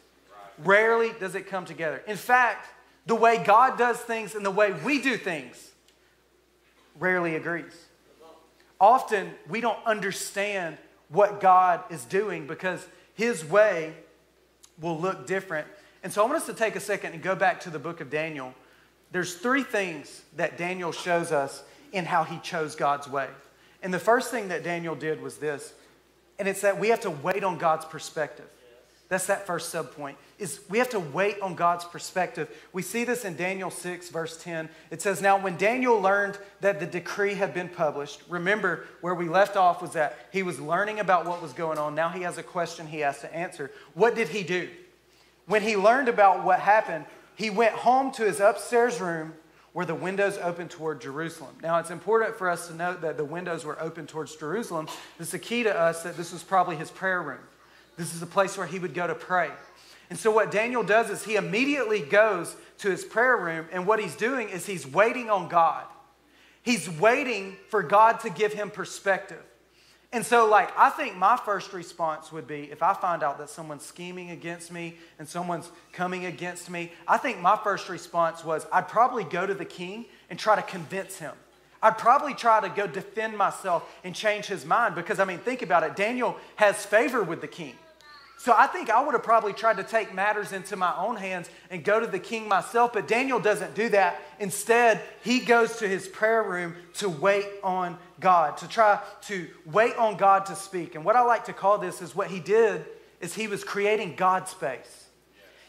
[0.60, 2.02] Rarely does it come together.
[2.08, 2.68] In fact,
[3.06, 5.72] the way God does things and the way we do things
[6.98, 7.86] rarely agrees.
[8.80, 10.78] Often we don't understand
[11.10, 13.94] what God is doing because His way
[14.82, 15.68] will look different.
[16.06, 18.00] And so I want us to take a second and go back to the book
[18.00, 18.54] of Daniel.
[19.12, 23.28] There's three things that Daniel shows us in how he chose God's way.
[23.82, 25.74] And the first thing that Daniel did was this,
[26.38, 28.46] and it's that we have to wait on God's perspective.
[29.10, 30.14] That's that first subpoint.
[30.38, 32.50] Is we have to wait on God's perspective.
[32.72, 34.70] We see this in Daniel 6 verse 10.
[34.92, 39.28] It says, "Now when Daniel learned that the decree had been published, remember where we
[39.28, 41.96] left off was that he was learning about what was going on.
[41.96, 43.72] Now he has a question he has to answer.
[43.96, 44.70] What did he do?
[45.48, 47.06] When he learned about what happened,
[47.36, 49.34] he went home to his upstairs room
[49.74, 51.54] where the windows opened toward Jerusalem.
[51.62, 54.88] Now, it's important for us to note that the windows were open towards Jerusalem.
[55.18, 57.42] This is key to us that this was probably his prayer room.
[57.98, 59.52] This is a place where he would go to pray.
[60.10, 64.00] And so, what Daniel does is he immediately goes to his prayer room, and what
[64.00, 65.86] he's doing is he's waiting on God.
[66.62, 69.44] He's waiting for God to give him perspective.
[70.16, 73.50] And so, like, I think my first response would be if I find out that
[73.50, 78.66] someone's scheming against me and someone's coming against me, I think my first response was
[78.72, 81.34] I'd probably go to the king and try to convince him.
[81.84, 85.62] I'd probably try to go defend myself and change his mind because, I mean, think
[85.62, 85.98] about it.
[85.98, 87.74] Daniel has favor with the king.
[88.46, 91.50] So I think I would have probably tried to take matters into my own hands
[91.72, 94.22] and go to the king myself, but Daniel doesn't do that.
[94.40, 99.96] Instead, he goes to his prayer room to wait on God, to try to wait
[99.96, 100.94] on God to speak.
[100.94, 102.86] And what I like to call this is what he did
[103.20, 105.08] is he was creating God space.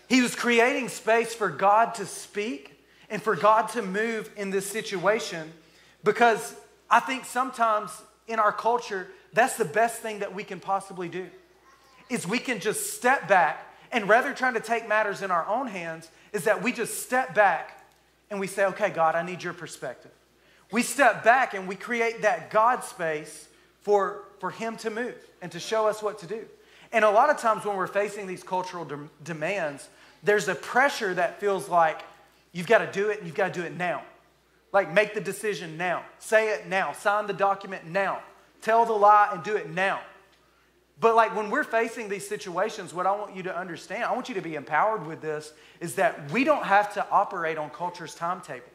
[0.06, 4.66] He was creating space for God to speak and for God to move in this
[4.66, 5.50] situation
[6.04, 6.54] because
[6.90, 7.90] I think sometimes
[8.28, 11.30] in our culture, that's the best thing that we can possibly do
[12.08, 15.66] is we can just step back and rather trying to take matters in our own
[15.66, 17.84] hands is that we just step back
[18.30, 20.10] and we say, okay, God, I need your perspective.
[20.72, 23.48] We step back and we create that God space
[23.82, 26.44] for, for Him to move and to show us what to do.
[26.92, 29.88] And a lot of times when we're facing these cultural de- demands,
[30.22, 32.02] there's a pressure that feels like
[32.52, 34.02] you've got to do it and you've got to do it now.
[34.72, 38.20] Like, make the decision now, say it now, sign the document now,
[38.60, 40.00] tell the lie and do it now.
[40.98, 44.28] But like when we're facing these situations, what I want you to understand, I want
[44.28, 48.14] you to be empowered with this, is that we don't have to operate on culture's
[48.14, 48.66] timetable.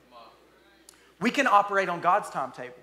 [1.19, 2.75] We can operate on God's timetable.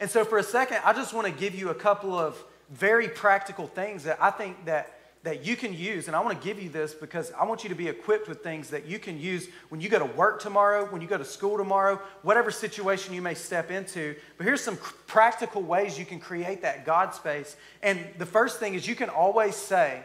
[0.00, 3.08] And so for a second, I just want to give you a couple of very
[3.08, 6.62] practical things that I think that that you can use and i want to give
[6.62, 9.48] you this because i want you to be equipped with things that you can use
[9.70, 13.22] when you go to work tomorrow when you go to school tomorrow whatever situation you
[13.22, 14.16] may step into.
[14.36, 17.56] But here's some practical ways you can create that god space.
[17.82, 20.02] And the first thing is you can always say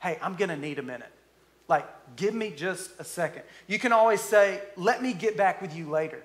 [0.00, 1.12] hey i'm going to need a minute.
[1.68, 3.42] Like give me just a second.
[3.66, 6.22] You can always say let me get back with you later.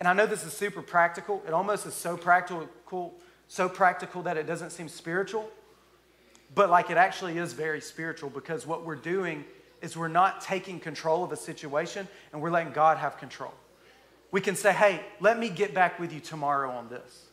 [0.00, 1.42] And i know this is super practical.
[1.46, 3.14] It almost is so practical
[3.50, 5.50] so practical that it doesn't seem spiritual
[6.54, 9.44] but like it actually is very spiritual because what we're doing
[9.80, 13.54] is we're not taking control of a situation and we're letting God have control.
[14.30, 17.26] We can say, hey, let me get back with you tomorrow on this.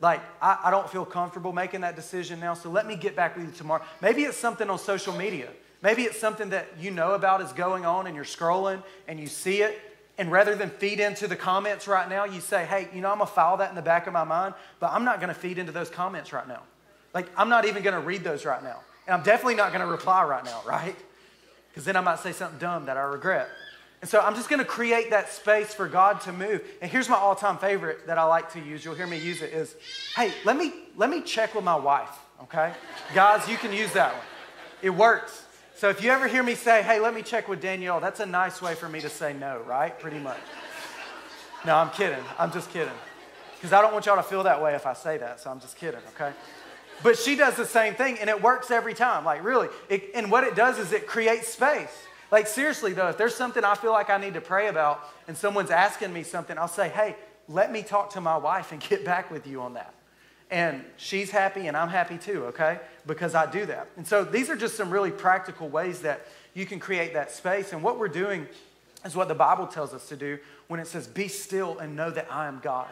[0.00, 3.36] Like, I, I, don't feel comfortable making that decision now, so let me get back
[3.36, 3.82] with you tomorrow.
[4.00, 5.50] Maybe it's something on social media.
[5.82, 9.26] Maybe it's something that you know about is going on and you're scrolling and you
[9.26, 9.78] see it.
[10.16, 13.18] And rather than feed into the comments right now, you say, hey, you know, I'm
[13.18, 15.72] gonna file that in the back of my mind, but I'm not gonna feed into
[15.72, 16.62] those comments right now.
[17.12, 18.80] Like, I'm not even going to read those right now.
[19.06, 20.96] And I'm definitely not going to reply right now, right?
[21.68, 23.48] Because then I might say something dumb that I regret.
[24.00, 26.62] And so I'm just going to create that space for God to move.
[26.80, 28.84] And here's my all-time favorite that I like to use.
[28.84, 29.74] You'll hear me use it is,
[30.16, 32.72] "Hey, let me let me check with my wife, okay?
[33.14, 34.24] Guys, you can use that one.
[34.80, 35.44] It works.
[35.76, 38.26] So if you ever hear me say, "Hey, let me check with Danielle," that's a
[38.26, 39.98] nice way for me to say no, right?
[39.98, 40.40] Pretty much.
[41.66, 42.24] No, I'm kidding.
[42.38, 42.92] I'm just kidding.
[43.56, 45.40] Because I don't want y'all to feel that way if I say that.
[45.40, 46.32] So I'm just kidding, okay?
[47.02, 49.24] But she does the same thing and it works every time.
[49.24, 49.68] Like, really.
[49.88, 52.06] It, and what it does is it creates space.
[52.30, 55.36] Like, seriously, though, if there's something I feel like I need to pray about and
[55.36, 57.16] someone's asking me something, I'll say, hey,
[57.48, 59.94] let me talk to my wife and get back with you on that.
[60.50, 62.80] And she's happy and I'm happy too, okay?
[63.06, 63.88] Because I do that.
[63.96, 67.72] And so these are just some really practical ways that you can create that space.
[67.72, 68.48] And what we're doing
[69.04, 72.10] is what the Bible tells us to do when it says, be still and know
[72.10, 72.90] that I am God.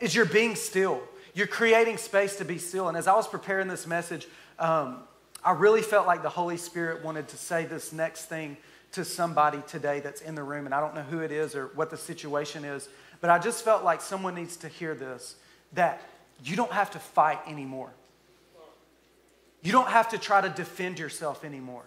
[0.00, 1.00] Is you're being still.
[1.34, 2.88] You're creating space to be still.
[2.88, 4.26] And as I was preparing this message,
[4.58, 4.98] um,
[5.44, 8.56] I really felt like the Holy Spirit wanted to say this next thing
[8.92, 10.66] to somebody today that's in the room.
[10.66, 12.88] And I don't know who it is or what the situation is,
[13.20, 15.36] but I just felt like someone needs to hear this
[15.72, 16.02] that
[16.44, 17.90] you don't have to fight anymore.
[19.62, 21.84] You don't have to try to defend yourself anymore.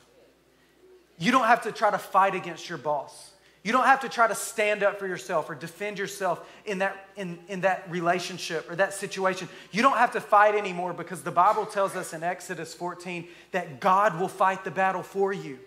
[1.19, 3.31] You don't have to try to fight against your boss.
[3.65, 7.09] You don't have to try to stand up for yourself or defend yourself in that,
[7.15, 9.49] in, in that relationship or that situation.
[9.71, 13.79] You don't have to fight anymore because the Bible tells us in Exodus 14 that
[13.79, 15.57] God will fight the battle for you.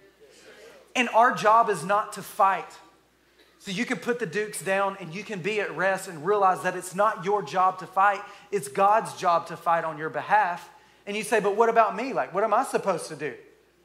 [0.94, 2.70] And our job is not to fight.
[3.58, 6.62] So you can put the dukes down and you can be at rest and realize
[6.62, 8.20] that it's not your job to fight,
[8.52, 10.70] it's God's job to fight on your behalf.
[11.04, 12.12] And you say, but what about me?
[12.12, 13.34] Like, what am I supposed to do?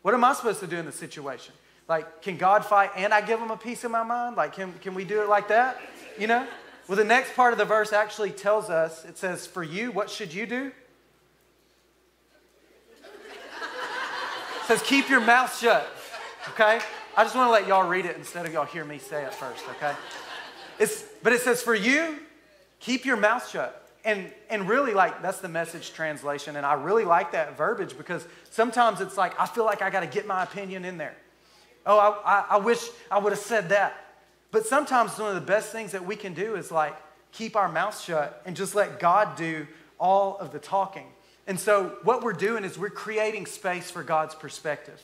[0.04, 1.56] What am I supposed to do in the situation?
[1.88, 4.38] Like, can God fight and I give him a piece of my mind?
[4.38, 5.82] Like, can, can we do it like that?
[6.18, 6.48] You know?
[6.88, 10.10] Well, the next part of the verse actually tells us it says, For you, what
[10.10, 10.72] should you do?
[14.64, 15.88] It says, Keep your mouth shut.
[16.50, 16.80] Okay?
[17.16, 19.34] I just want to let y'all read it instead of y'all hear me say it
[19.34, 19.94] first, okay?
[20.80, 22.18] It's, but it says, For you,
[22.80, 23.80] keep your mouth shut.
[24.06, 26.58] And, and really, like, that's the message translation.
[26.58, 30.02] And I really like that verbiage because sometimes it's like, I feel like I got
[30.02, 31.16] to get my opinion in there.
[31.86, 33.96] Oh, I, I, I wish I would have said that.
[34.52, 36.96] But sometimes one of the best things that we can do is like
[37.32, 39.68] keep our mouth shut and just let God do
[40.00, 41.08] all of the talking.
[41.48, 45.02] And so, what we're doing is we're creating space for God's perspective.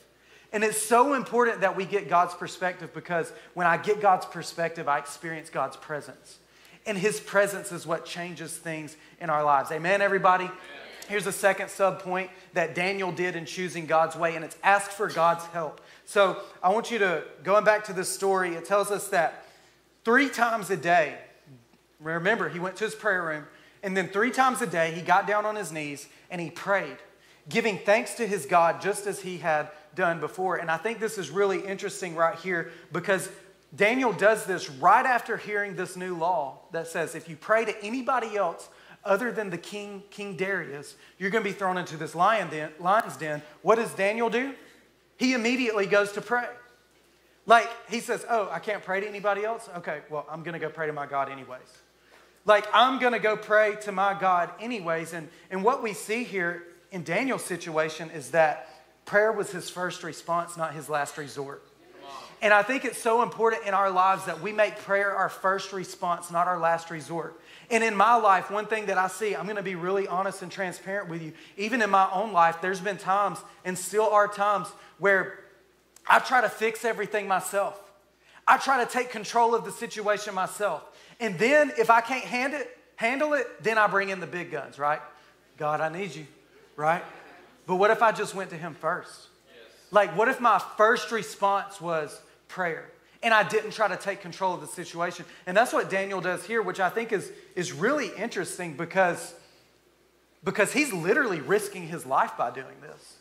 [0.52, 4.88] And it's so important that we get God's perspective because when I get God's perspective,
[4.88, 6.40] I experience God's presence.
[6.86, 9.72] And His presence is what changes things in our lives.
[9.72, 10.46] Amen, everybody?
[10.46, 10.58] Amen.
[11.08, 14.92] Here's a second sub point that Daniel did in choosing God's way, and it's ask
[14.92, 15.82] for God's help.
[16.10, 19.46] So I want you to, going back to this story, it tells us that
[20.04, 21.16] three times a day,
[22.00, 23.46] remember, he went to his prayer room,
[23.84, 26.98] and then three times a day, he got down on his knees and he prayed,
[27.48, 30.56] giving thanks to his God just as he had done before.
[30.56, 33.30] And I think this is really interesting right here because
[33.76, 37.84] Daniel does this right after hearing this new law that says if you pray to
[37.84, 38.68] anybody else
[39.06, 42.72] other than the king, King Darius, you're going to be thrown into this lion den,
[42.80, 43.44] lion's den.
[43.62, 44.56] What does Daniel do?
[45.20, 46.48] He immediately goes to pray.
[47.46, 49.70] Like he says, Oh, I can't pray to anybody else?
[49.78, 51.78] Okay, well, I'm going to go pray to my God anyways.
[52.46, 55.14] Like I'm going to go pray to my God anyways.
[55.14, 58.70] And, and what we see here in Daniel's situation is that
[59.06, 61.64] prayer was his first response, not his last resort.
[62.42, 65.74] And I think it's so important in our lives that we make prayer our first
[65.74, 67.40] response, not our last resort.
[67.72, 70.52] And in my life, one thing that I see, I'm gonna be really honest and
[70.52, 71.34] transparent with you.
[71.58, 74.68] Even in my own life, there's been times, and still are times,
[74.98, 75.40] where
[76.08, 77.80] I try to fix everything myself.
[78.48, 80.84] I try to take control of the situation myself.
[81.20, 84.52] And then if I can't hand it, handle it, then I bring in the big
[84.52, 85.02] guns, right?
[85.58, 86.26] God, I need you,
[86.76, 87.04] right?
[87.68, 89.28] But what if I just went to Him first?
[89.92, 92.90] Like, what if my first response was prayer
[93.22, 95.26] and I didn't try to take control of the situation?
[95.46, 99.34] And that's what Daniel does here, which I think is, is really interesting because,
[100.44, 103.16] because he's literally risking his life by doing this.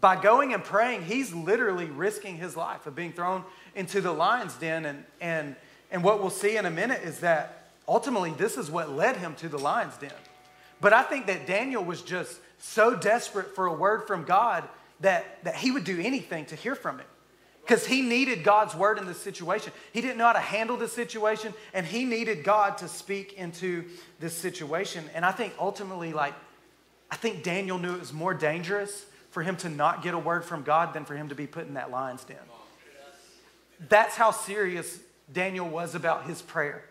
[0.00, 4.54] By going and praying, he's literally risking his life of being thrown into the lion's
[4.54, 4.86] den.
[4.86, 5.56] And, and,
[5.90, 9.34] and what we'll see in a minute is that ultimately this is what led him
[9.36, 10.12] to the lion's den.
[10.80, 14.66] But I think that Daniel was just so desperate for a word from God
[15.00, 17.06] that, that he would do anything to hear from him
[17.68, 19.74] because he needed God's word in this situation.
[19.92, 23.84] He didn't know how to handle the situation, and he needed God to speak into
[24.20, 25.04] this situation.
[25.14, 26.32] And I think ultimately, like,
[27.10, 30.46] I think Daniel knew it was more dangerous for him to not get a word
[30.46, 32.38] from God than for him to be put in that lion's den.
[33.90, 34.98] That's how serious
[35.30, 36.84] Daniel was about his prayer.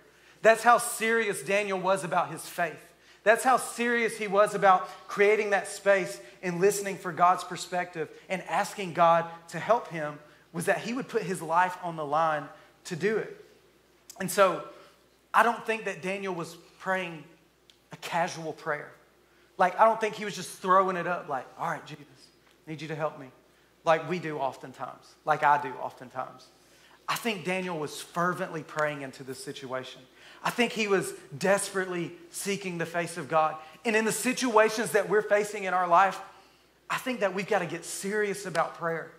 [0.44, 2.78] That's how serious Daniel was about his faith.
[3.24, 8.44] That's how serious he was about creating that space and listening for God's perspective and
[8.44, 10.20] asking God to help him
[10.58, 12.49] was that he would put his life on the line
[12.86, 13.45] to do it.
[14.20, 14.64] And so
[15.32, 17.24] I don't think that Daniel was praying
[17.91, 18.91] a casual prayer.
[19.60, 22.08] Like, I don't think he was just throwing it up, like, all right, Jesus,
[22.66, 23.28] need you to help me,
[23.86, 26.47] like we do oftentimes, like I do oftentimes.
[27.08, 30.01] I think Daniel was fervently praying into this situation.
[30.43, 33.58] I think he was desperately seeking the face of God.
[33.86, 36.20] And in the situations that we're facing in our life,
[36.89, 39.12] I think that we've got to get serious about prayer.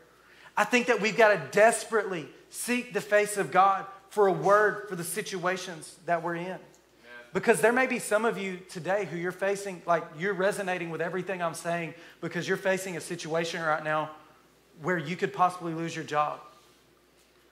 [0.58, 4.88] I think that we've got to desperately seek the face of God for a word
[4.88, 6.58] for the situations that we're in.
[7.32, 11.00] Because there may be some of you today who you're facing, like you're resonating with
[11.00, 14.10] everything I'm saying because you're facing a situation right now
[14.82, 16.40] where you could possibly lose your job.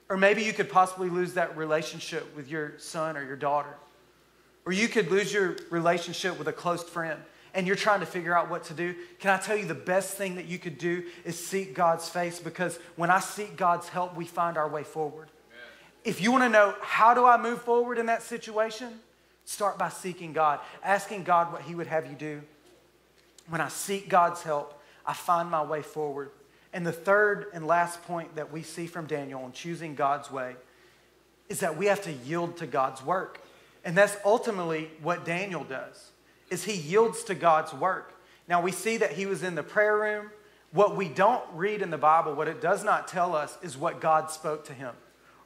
[0.09, 3.73] Or maybe you could possibly lose that relationship with your son or your daughter.
[4.65, 7.21] Or you could lose your relationship with a close friend
[7.57, 8.93] and you're trying to figure out what to do.
[9.19, 12.39] Can I tell you the best thing that you could do is seek God's face
[12.39, 15.29] because when I seek God's help, we find our way forward.
[15.49, 15.65] Amen.
[16.05, 18.99] If you want to know how do I move forward in that situation,
[19.43, 22.41] start by seeking God, asking God what He would have you do.
[23.49, 26.29] When I seek God's help, I find my way forward.
[26.73, 30.55] And the third and last point that we see from Daniel in choosing God's way
[31.49, 33.41] is that we have to yield to God's work.
[33.83, 36.11] And that's ultimately what Daniel does.
[36.49, 38.13] Is he yields to God's work.
[38.47, 40.31] Now we see that he was in the prayer room.
[40.71, 44.01] What we don't read in the Bible, what it does not tell us is what
[44.01, 44.93] God spoke to him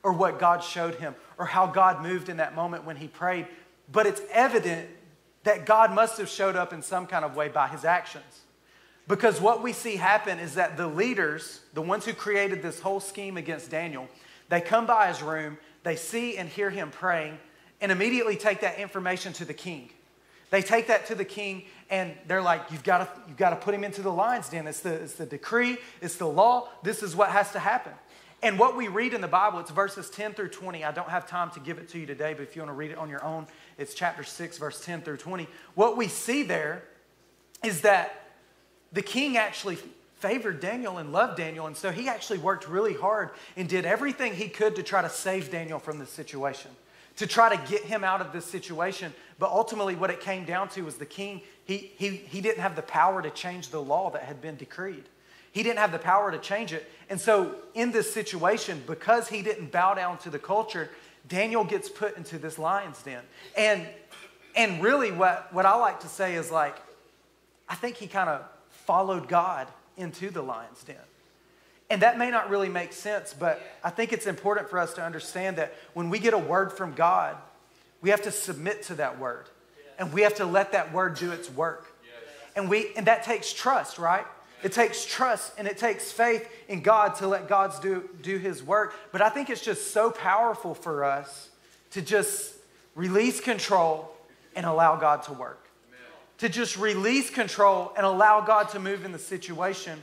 [0.04, 3.48] or what God showed him or how God moved in that moment when he prayed.
[3.92, 4.90] But it's evident
[5.44, 8.42] that God must have showed up in some kind of way by his actions.
[9.08, 13.00] Because what we see happen is that the leaders, the ones who created this whole
[13.00, 14.08] scheme against Daniel,
[14.50, 17.38] they come by his room, they see and hear him praying,
[17.80, 19.90] and immediately take that information to the king.
[20.52, 23.56] They take that to the king and they're like, You've got to, you've got to
[23.56, 24.68] put him into the lion's den.
[24.68, 26.70] It's the, it's the decree, it's the law.
[26.84, 27.94] This is what has to happen.
[28.44, 30.84] And what we read in the Bible, it's verses 10 through 20.
[30.84, 32.76] I don't have time to give it to you today, but if you want to
[32.76, 33.46] read it on your own,
[33.78, 35.48] it's chapter 6, verse 10 through 20.
[35.76, 36.84] What we see there
[37.64, 38.30] is that
[38.92, 39.78] the king actually
[40.22, 41.66] favored Daniel and loved Daniel.
[41.66, 45.10] And so he actually worked really hard and did everything he could to try to
[45.10, 46.72] save Daniel from this situation,
[47.18, 49.14] to try to get him out of this situation.
[49.40, 52.76] But ultimately, what it came down to was the king, he, he, he didn't have
[52.76, 55.04] the power to change the law that had been decreed.
[55.52, 56.90] He didn't have the power to change it.
[57.10, 60.90] And so, in this situation, because he didn't bow down to the culture,
[61.28, 63.22] Daniel gets put into this lion's den.
[63.58, 63.86] And,
[64.56, 66.76] and really, what, what I like to say is like,
[67.68, 70.96] I think he kind of followed God into the lion's den.
[71.92, 75.04] And that may not really make sense, but I think it's important for us to
[75.04, 77.36] understand that when we get a word from God,
[78.02, 79.48] we have to submit to that word.
[80.00, 81.94] And we have to let that word do its work.
[82.56, 84.26] And we and that takes trust, right?
[84.64, 88.64] It takes trust and it takes faith in God to let God do, do his
[88.64, 88.96] work.
[89.12, 91.50] But I think it's just so powerful for us
[91.92, 92.54] to just
[92.96, 94.16] release control
[94.56, 95.62] and allow God to work
[96.42, 100.02] to just release control and allow God to move in the situation.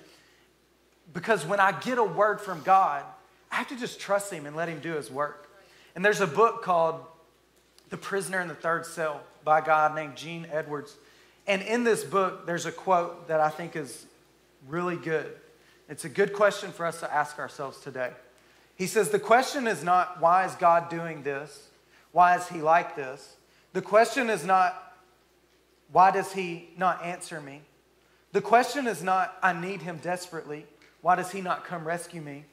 [1.13, 3.05] Because when I get a word from God,
[3.51, 5.51] I have to just trust Him and let Him do His work.
[5.95, 7.01] And there's a book called
[7.91, 10.97] The Prisoner in the Third Cell by a guy named Gene Edwards.
[11.47, 14.07] And in this book, there's a quote that I think is
[14.69, 15.35] really good.
[15.89, 18.13] It's a good question for us to ask ourselves today.
[18.77, 21.69] He says, The question is not, why is God doing this?
[22.13, 23.37] Why is he like this?
[23.73, 24.95] The question is not,
[25.91, 27.63] why does he not answer me?
[28.33, 30.67] The question is not, I need him desperately.
[31.01, 32.45] Why does he not come rescue me?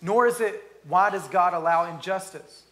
[0.00, 2.62] Nor is it, why does God allow injustice?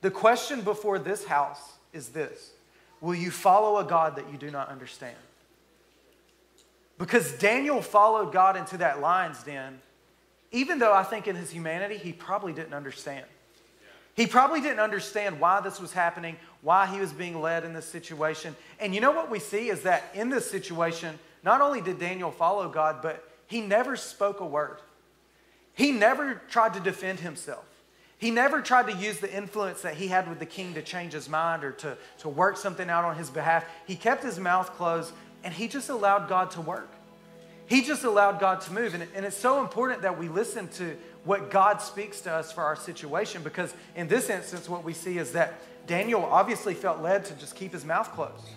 [0.00, 2.52] The question before this house is this
[3.00, 5.16] Will you follow a God that you do not understand?
[6.98, 9.80] Because Daniel followed God into that lion's den,
[10.50, 13.26] even though I think in his humanity, he probably didn't understand.
[14.14, 17.84] He probably didn't understand why this was happening, why he was being led in this
[17.84, 18.56] situation.
[18.80, 22.30] And you know what we see is that in this situation, not only did Daniel
[22.30, 24.78] follow God, but he never spoke a word.
[25.74, 27.64] He never tried to defend himself.
[28.18, 31.12] He never tried to use the influence that he had with the king to change
[31.12, 33.64] his mind or to, to work something out on his behalf.
[33.86, 35.12] He kept his mouth closed
[35.44, 36.88] and he just allowed God to work.
[37.66, 38.94] He just allowed God to move.
[38.94, 42.62] And, and it's so important that we listen to what God speaks to us for
[42.62, 45.54] our situation because in this instance, what we see is that
[45.86, 48.48] Daniel obviously felt led to just keep his mouth closed.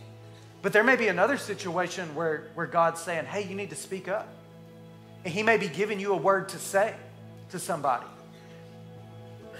[0.61, 4.07] But there may be another situation where, where God's saying, hey, you need to speak
[4.07, 4.27] up.
[5.25, 6.95] And he may be giving you a word to say
[7.49, 8.05] to somebody.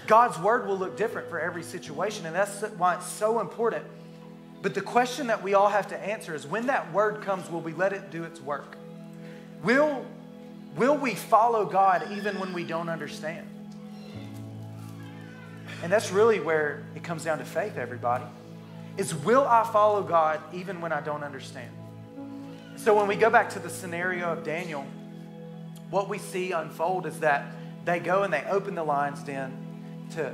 [0.06, 3.84] God's word will look different for every situation, and that's why it's so important
[4.62, 7.60] but the question that we all have to answer is when that word comes, will
[7.60, 8.76] we let it do its work?
[9.62, 10.04] Will,
[10.76, 13.48] will we follow God even when we don't understand?
[15.82, 18.24] And that's really where it comes down to faith, everybody.
[18.98, 21.70] Is will I follow God even when I don't understand?
[22.76, 24.84] So when we go back to the scenario of Daniel,
[25.90, 27.46] what we see unfold is that
[27.84, 29.52] they go and they open the lion's den
[30.12, 30.32] to,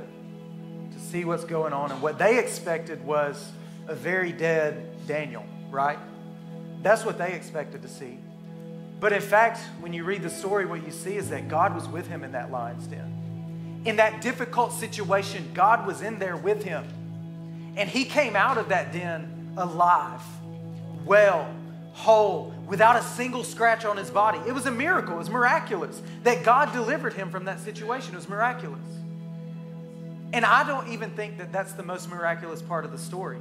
[0.91, 1.91] to see what's going on.
[1.91, 3.51] And what they expected was
[3.87, 5.97] a very dead Daniel, right?
[6.83, 8.19] That's what they expected to see.
[8.99, 11.87] But in fact, when you read the story, what you see is that God was
[11.87, 13.81] with him in that lion's den.
[13.85, 16.85] In that difficult situation, God was in there with him.
[17.77, 20.21] And he came out of that den alive,
[21.05, 21.53] well,
[21.97, 24.37] whole, without a single scratch on his body.
[24.47, 28.13] It was a miracle, it was miraculous that God delivered him from that situation.
[28.13, 28.85] It was miraculous.
[30.31, 33.39] And I don't even think that that's the most miraculous part of the story.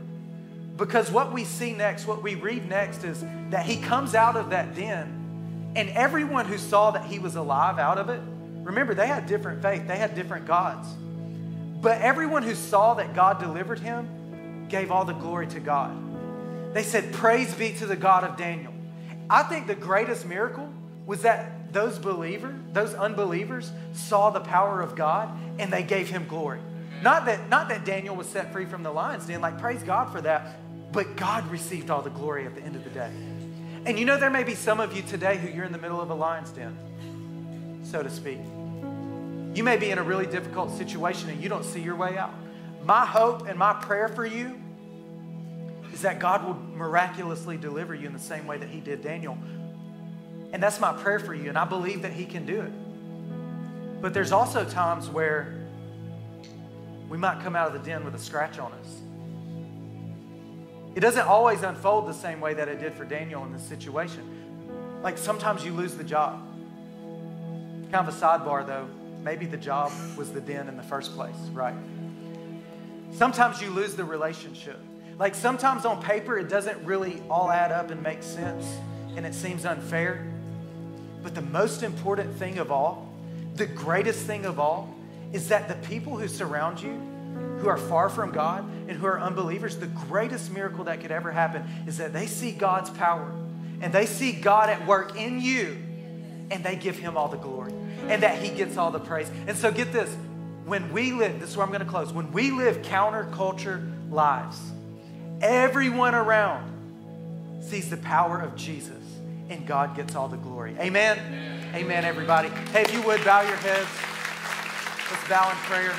[0.79, 4.51] Because what we see next, what we read next, is that he comes out of
[4.51, 8.21] that den, and everyone who saw that he was alive out of it,
[8.63, 10.89] remember, they had different faith, they had different gods.
[11.83, 15.95] But everyone who saw that God delivered him gave all the glory to God.
[16.77, 18.71] They said, Praise be to the God of Daniel.
[19.31, 20.71] I think the greatest miracle
[21.07, 26.27] was that those believers, those unbelievers, saw the power of God and they gave him
[26.29, 26.61] glory.
[27.01, 30.13] Not that, not that Daniel was set free from the lion's den, like praise God
[30.13, 30.59] for that.
[30.93, 33.11] But God received all the glory at the end of the day.
[33.87, 36.03] And you know, there may be some of you today who you're in the middle
[36.03, 38.41] of a lion's den, so to speak.
[39.55, 42.35] You may be in a really difficult situation and you don't see your way out.
[42.85, 44.61] My hope and my prayer for you
[45.97, 49.39] is that God will miraculously deliver you in the same way that He did Daniel.
[50.53, 54.03] And that's my prayer for you, and I believe that He can do it.
[54.03, 55.67] But there's also times where
[57.09, 59.01] we might come out of the den with a scratch on us.
[60.95, 65.01] It doesn't always unfold the same way that it did for Daniel in this situation.
[65.03, 66.47] Like sometimes you lose the job.
[67.91, 68.87] Kind of a sidebar though,
[69.23, 71.75] maybe the job was the den in the first place, right?
[73.13, 74.79] Sometimes you lose the relationship.
[75.19, 78.67] Like sometimes on paper it doesn't really all add up and make sense
[79.17, 80.27] and it seems unfair.
[81.23, 83.13] But the most important thing of all,
[83.55, 84.95] the greatest thing of all,
[85.33, 87.01] is that the people who surround you
[87.59, 91.33] who are far from God and who are unbelievers, the greatest miracle that could ever
[91.33, 93.33] happen is that they see God's power
[93.81, 95.77] and they see God at work in you
[96.51, 97.73] and they give him all the glory
[98.09, 99.31] and that he gets all the praise.
[99.47, 100.15] And so get this,
[100.65, 104.61] when we live, this is where I'm going to close, when we live counterculture lives,
[105.41, 106.73] everyone around
[107.63, 109.03] sees the power of Jesus
[109.49, 110.77] and God gets all the glory.
[110.79, 111.19] Amen.
[111.19, 112.49] Amen, Amen everybody.
[112.73, 113.89] Hey, if you would bow your heads.
[115.11, 115.95] Let's bow in prayer.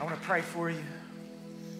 [0.00, 0.82] I want to pray for you.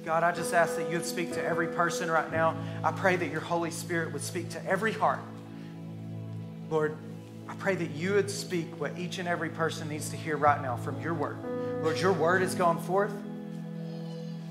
[0.05, 2.57] God, I just ask that you would speak to every person right now.
[2.83, 5.21] I pray that your Holy Spirit would speak to every heart.
[6.71, 6.97] Lord,
[7.49, 10.61] I pray that you would speak what each and every person needs to hear right
[10.63, 11.39] now from your word.
[11.83, 13.13] Lord, your word has gone forth.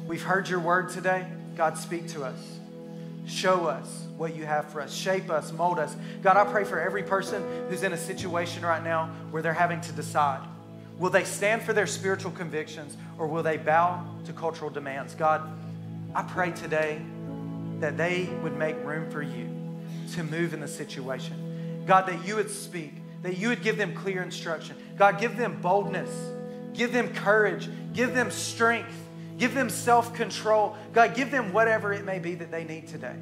[0.08, 1.28] We've heard your word today.
[1.56, 2.40] God, speak to us.
[3.28, 4.94] Show us what you have for us.
[4.94, 5.96] Shape us, mold us.
[6.24, 9.82] God, I pray for every person who's in a situation right now where they're having
[9.82, 10.48] to decide.
[10.98, 15.14] Will they stand for their spiritual convictions or will they bow to cultural demands?
[15.14, 15.42] God,
[16.16, 17.02] I pray today
[17.80, 19.50] that they would make room for you
[20.14, 21.84] to move in the situation.
[21.86, 22.94] God, that you would speak,
[23.24, 24.78] that you would give them clear instruction.
[24.98, 26.10] God, give them boldness
[26.78, 27.68] Give them courage.
[27.94, 28.94] Give them strength.
[29.38, 30.76] Give them self control.
[30.94, 33.16] God, give them whatever it may be that they need today.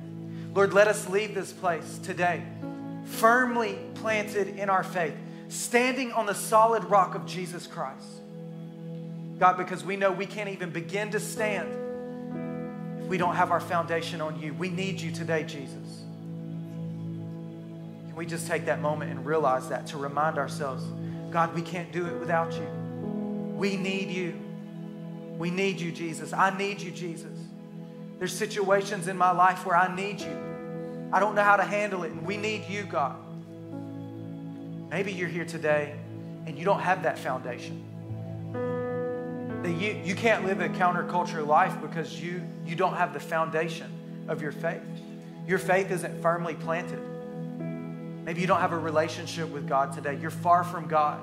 [0.53, 2.41] Lord, let us leave this place today
[3.05, 5.15] firmly planted in our faith,
[5.47, 8.07] standing on the solid rock of Jesus Christ.
[9.39, 11.69] God, because we know we can't even begin to stand
[13.01, 14.53] if we don't have our foundation on you.
[14.53, 16.03] We need you today, Jesus.
[18.07, 20.83] Can we just take that moment and realize that to remind ourselves,
[21.31, 22.67] God, we can't do it without you.
[23.57, 24.44] We need you.
[25.37, 26.33] We need you, Jesus.
[26.33, 27.37] I need you, Jesus.
[28.19, 31.09] There's situations in my life where I need you.
[31.11, 33.17] I don't know how to handle it, and we need you, God.
[34.89, 35.95] Maybe you're here today
[36.45, 37.83] and you don't have that foundation.
[39.63, 43.91] That you, you can't live a counterculture life because you, you don't have the foundation
[44.27, 44.81] of your faith.
[45.47, 46.99] Your faith isn't firmly planted.
[48.23, 50.17] Maybe you don't have a relationship with God today.
[50.21, 51.19] You're far from God.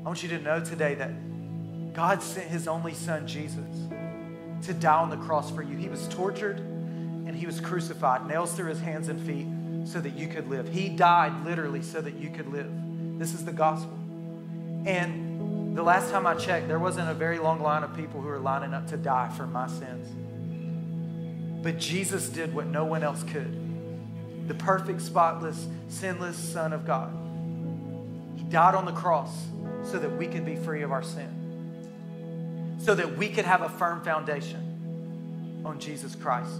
[0.00, 1.10] I want you to know today that
[1.96, 3.64] God sent his only son, Jesus,
[4.66, 5.78] to die on the cross for you.
[5.78, 9.46] He was tortured and he was crucified, nails through his hands and feet
[9.90, 10.68] so that you could live.
[10.68, 12.70] He died literally so that you could live.
[13.18, 13.98] This is the gospel.
[14.84, 18.28] And the last time I checked, there wasn't a very long line of people who
[18.28, 20.06] were lining up to die for my sins.
[21.64, 23.62] But Jesus did what no one else could
[24.48, 27.10] the perfect, spotless, sinless Son of God.
[28.36, 29.46] He died on the cross
[29.82, 31.35] so that we could be free of our sin
[32.86, 36.52] so that we could have a firm foundation on Jesus Christ.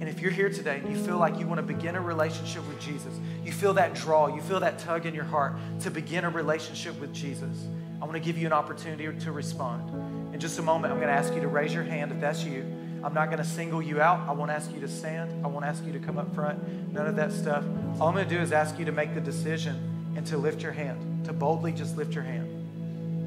[0.00, 2.66] And if you're here today and you feel like you want to begin a relationship
[2.66, 3.12] with Jesus,
[3.44, 6.98] you feel that draw, you feel that tug in your heart to begin a relationship
[6.98, 7.66] with Jesus,
[8.00, 10.34] I want to give you an opportunity to respond.
[10.34, 12.42] In just a moment, I'm going to ask you to raise your hand if that's
[12.42, 12.64] you.
[13.04, 14.26] I'm not going to single you out.
[14.26, 15.44] I won't ask you to stand.
[15.44, 16.90] I won't ask you to come up front.
[16.90, 17.64] None of that stuff.
[18.00, 20.62] All I'm going to do is ask you to make the decision and to lift
[20.62, 22.46] your hand, to boldly just lift your hand.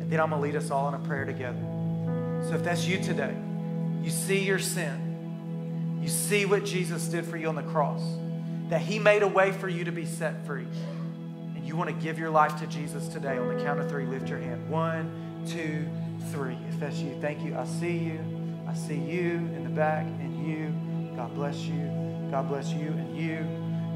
[0.01, 1.78] And then I'm going to lead us all in a prayer together.
[2.47, 3.35] So if that's you today,
[4.01, 8.01] you see your sin, you see what Jesus did for you on the cross,
[8.69, 10.65] that He made a way for you to be set free,
[11.55, 14.05] and you want to give your life to Jesus today, on the count of three,
[14.05, 14.69] lift your hand.
[14.69, 15.87] One, two,
[16.31, 16.57] three.
[16.69, 17.55] If that's you, thank you.
[17.55, 18.19] I see you.
[18.67, 20.73] I see you in the back, and you.
[21.15, 22.27] God bless you.
[22.31, 23.45] God bless you, and you.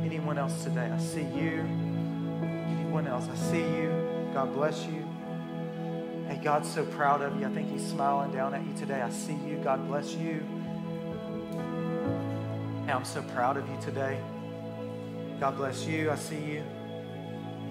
[0.04, 0.92] Anyone else today?
[0.92, 1.66] I see you.
[2.42, 3.28] Anyone else?
[3.32, 4.30] I see you.
[4.34, 5.03] God bless you.
[6.28, 7.46] Hey, God's so proud of you.
[7.46, 9.02] I think He's smiling down at you today.
[9.02, 9.60] I see you.
[9.64, 10.44] God bless you.
[12.86, 14.20] Hey, I'm so proud of you today.
[15.40, 16.12] God bless you.
[16.12, 16.64] I see you.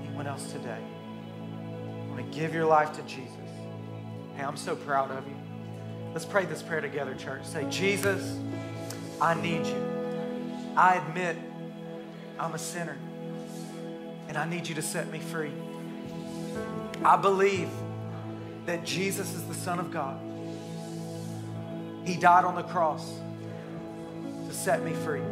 [0.05, 0.81] Anyone else today?
[0.81, 3.33] I want to give your life to Jesus.
[4.37, 5.37] Hey, I'm so proud of you.
[6.13, 7.45] Let's pray this prayer together, church.
[7.45, 8.39] Say, Jesus,
[9.21, 10.73] I need you.
[10.77, 11.37] I admit
[12.39, 12.97] I'm a sinner
[14.29, 15.53] and I need you to set me free.
[17.05, 17.69] I believe
[18.67, 20.21] that Jesus is the Son of God.
[22.05, 23.13] He died on the cross
[24.47, 25.23] to set me free.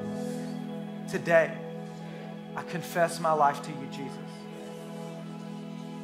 [1.10, 1.56] Today,
[2.56, 4.16] I confess my life to you, Jesus.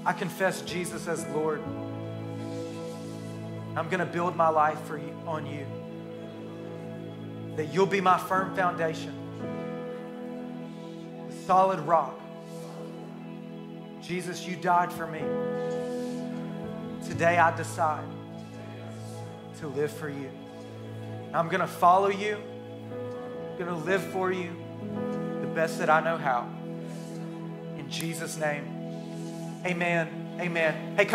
[0.05, 1.61] I confess Jesus as Lord.
[3.77, 5.67] I'm going to build my life for you, on you.
[7.57, 9.13] That you'll be my firm foundation,
[11.47, 12.19] solid rock.
[14.03, 15.23] Jesus, you died for me.
[17.09, 18.05] Today I decide
[19.61, 20.29] to live for you.
[21.33, 22.37] I'm going to follow you.
[22.37, 24.51] I'm going to live for you
[25.41, 26.49] the best that I know how.
[27.79, 28.65] In Jesus' name,
[29.65, 30.37] amen.
[30.41, 30.97] Amen.
[30.97, 31.15] Hey, come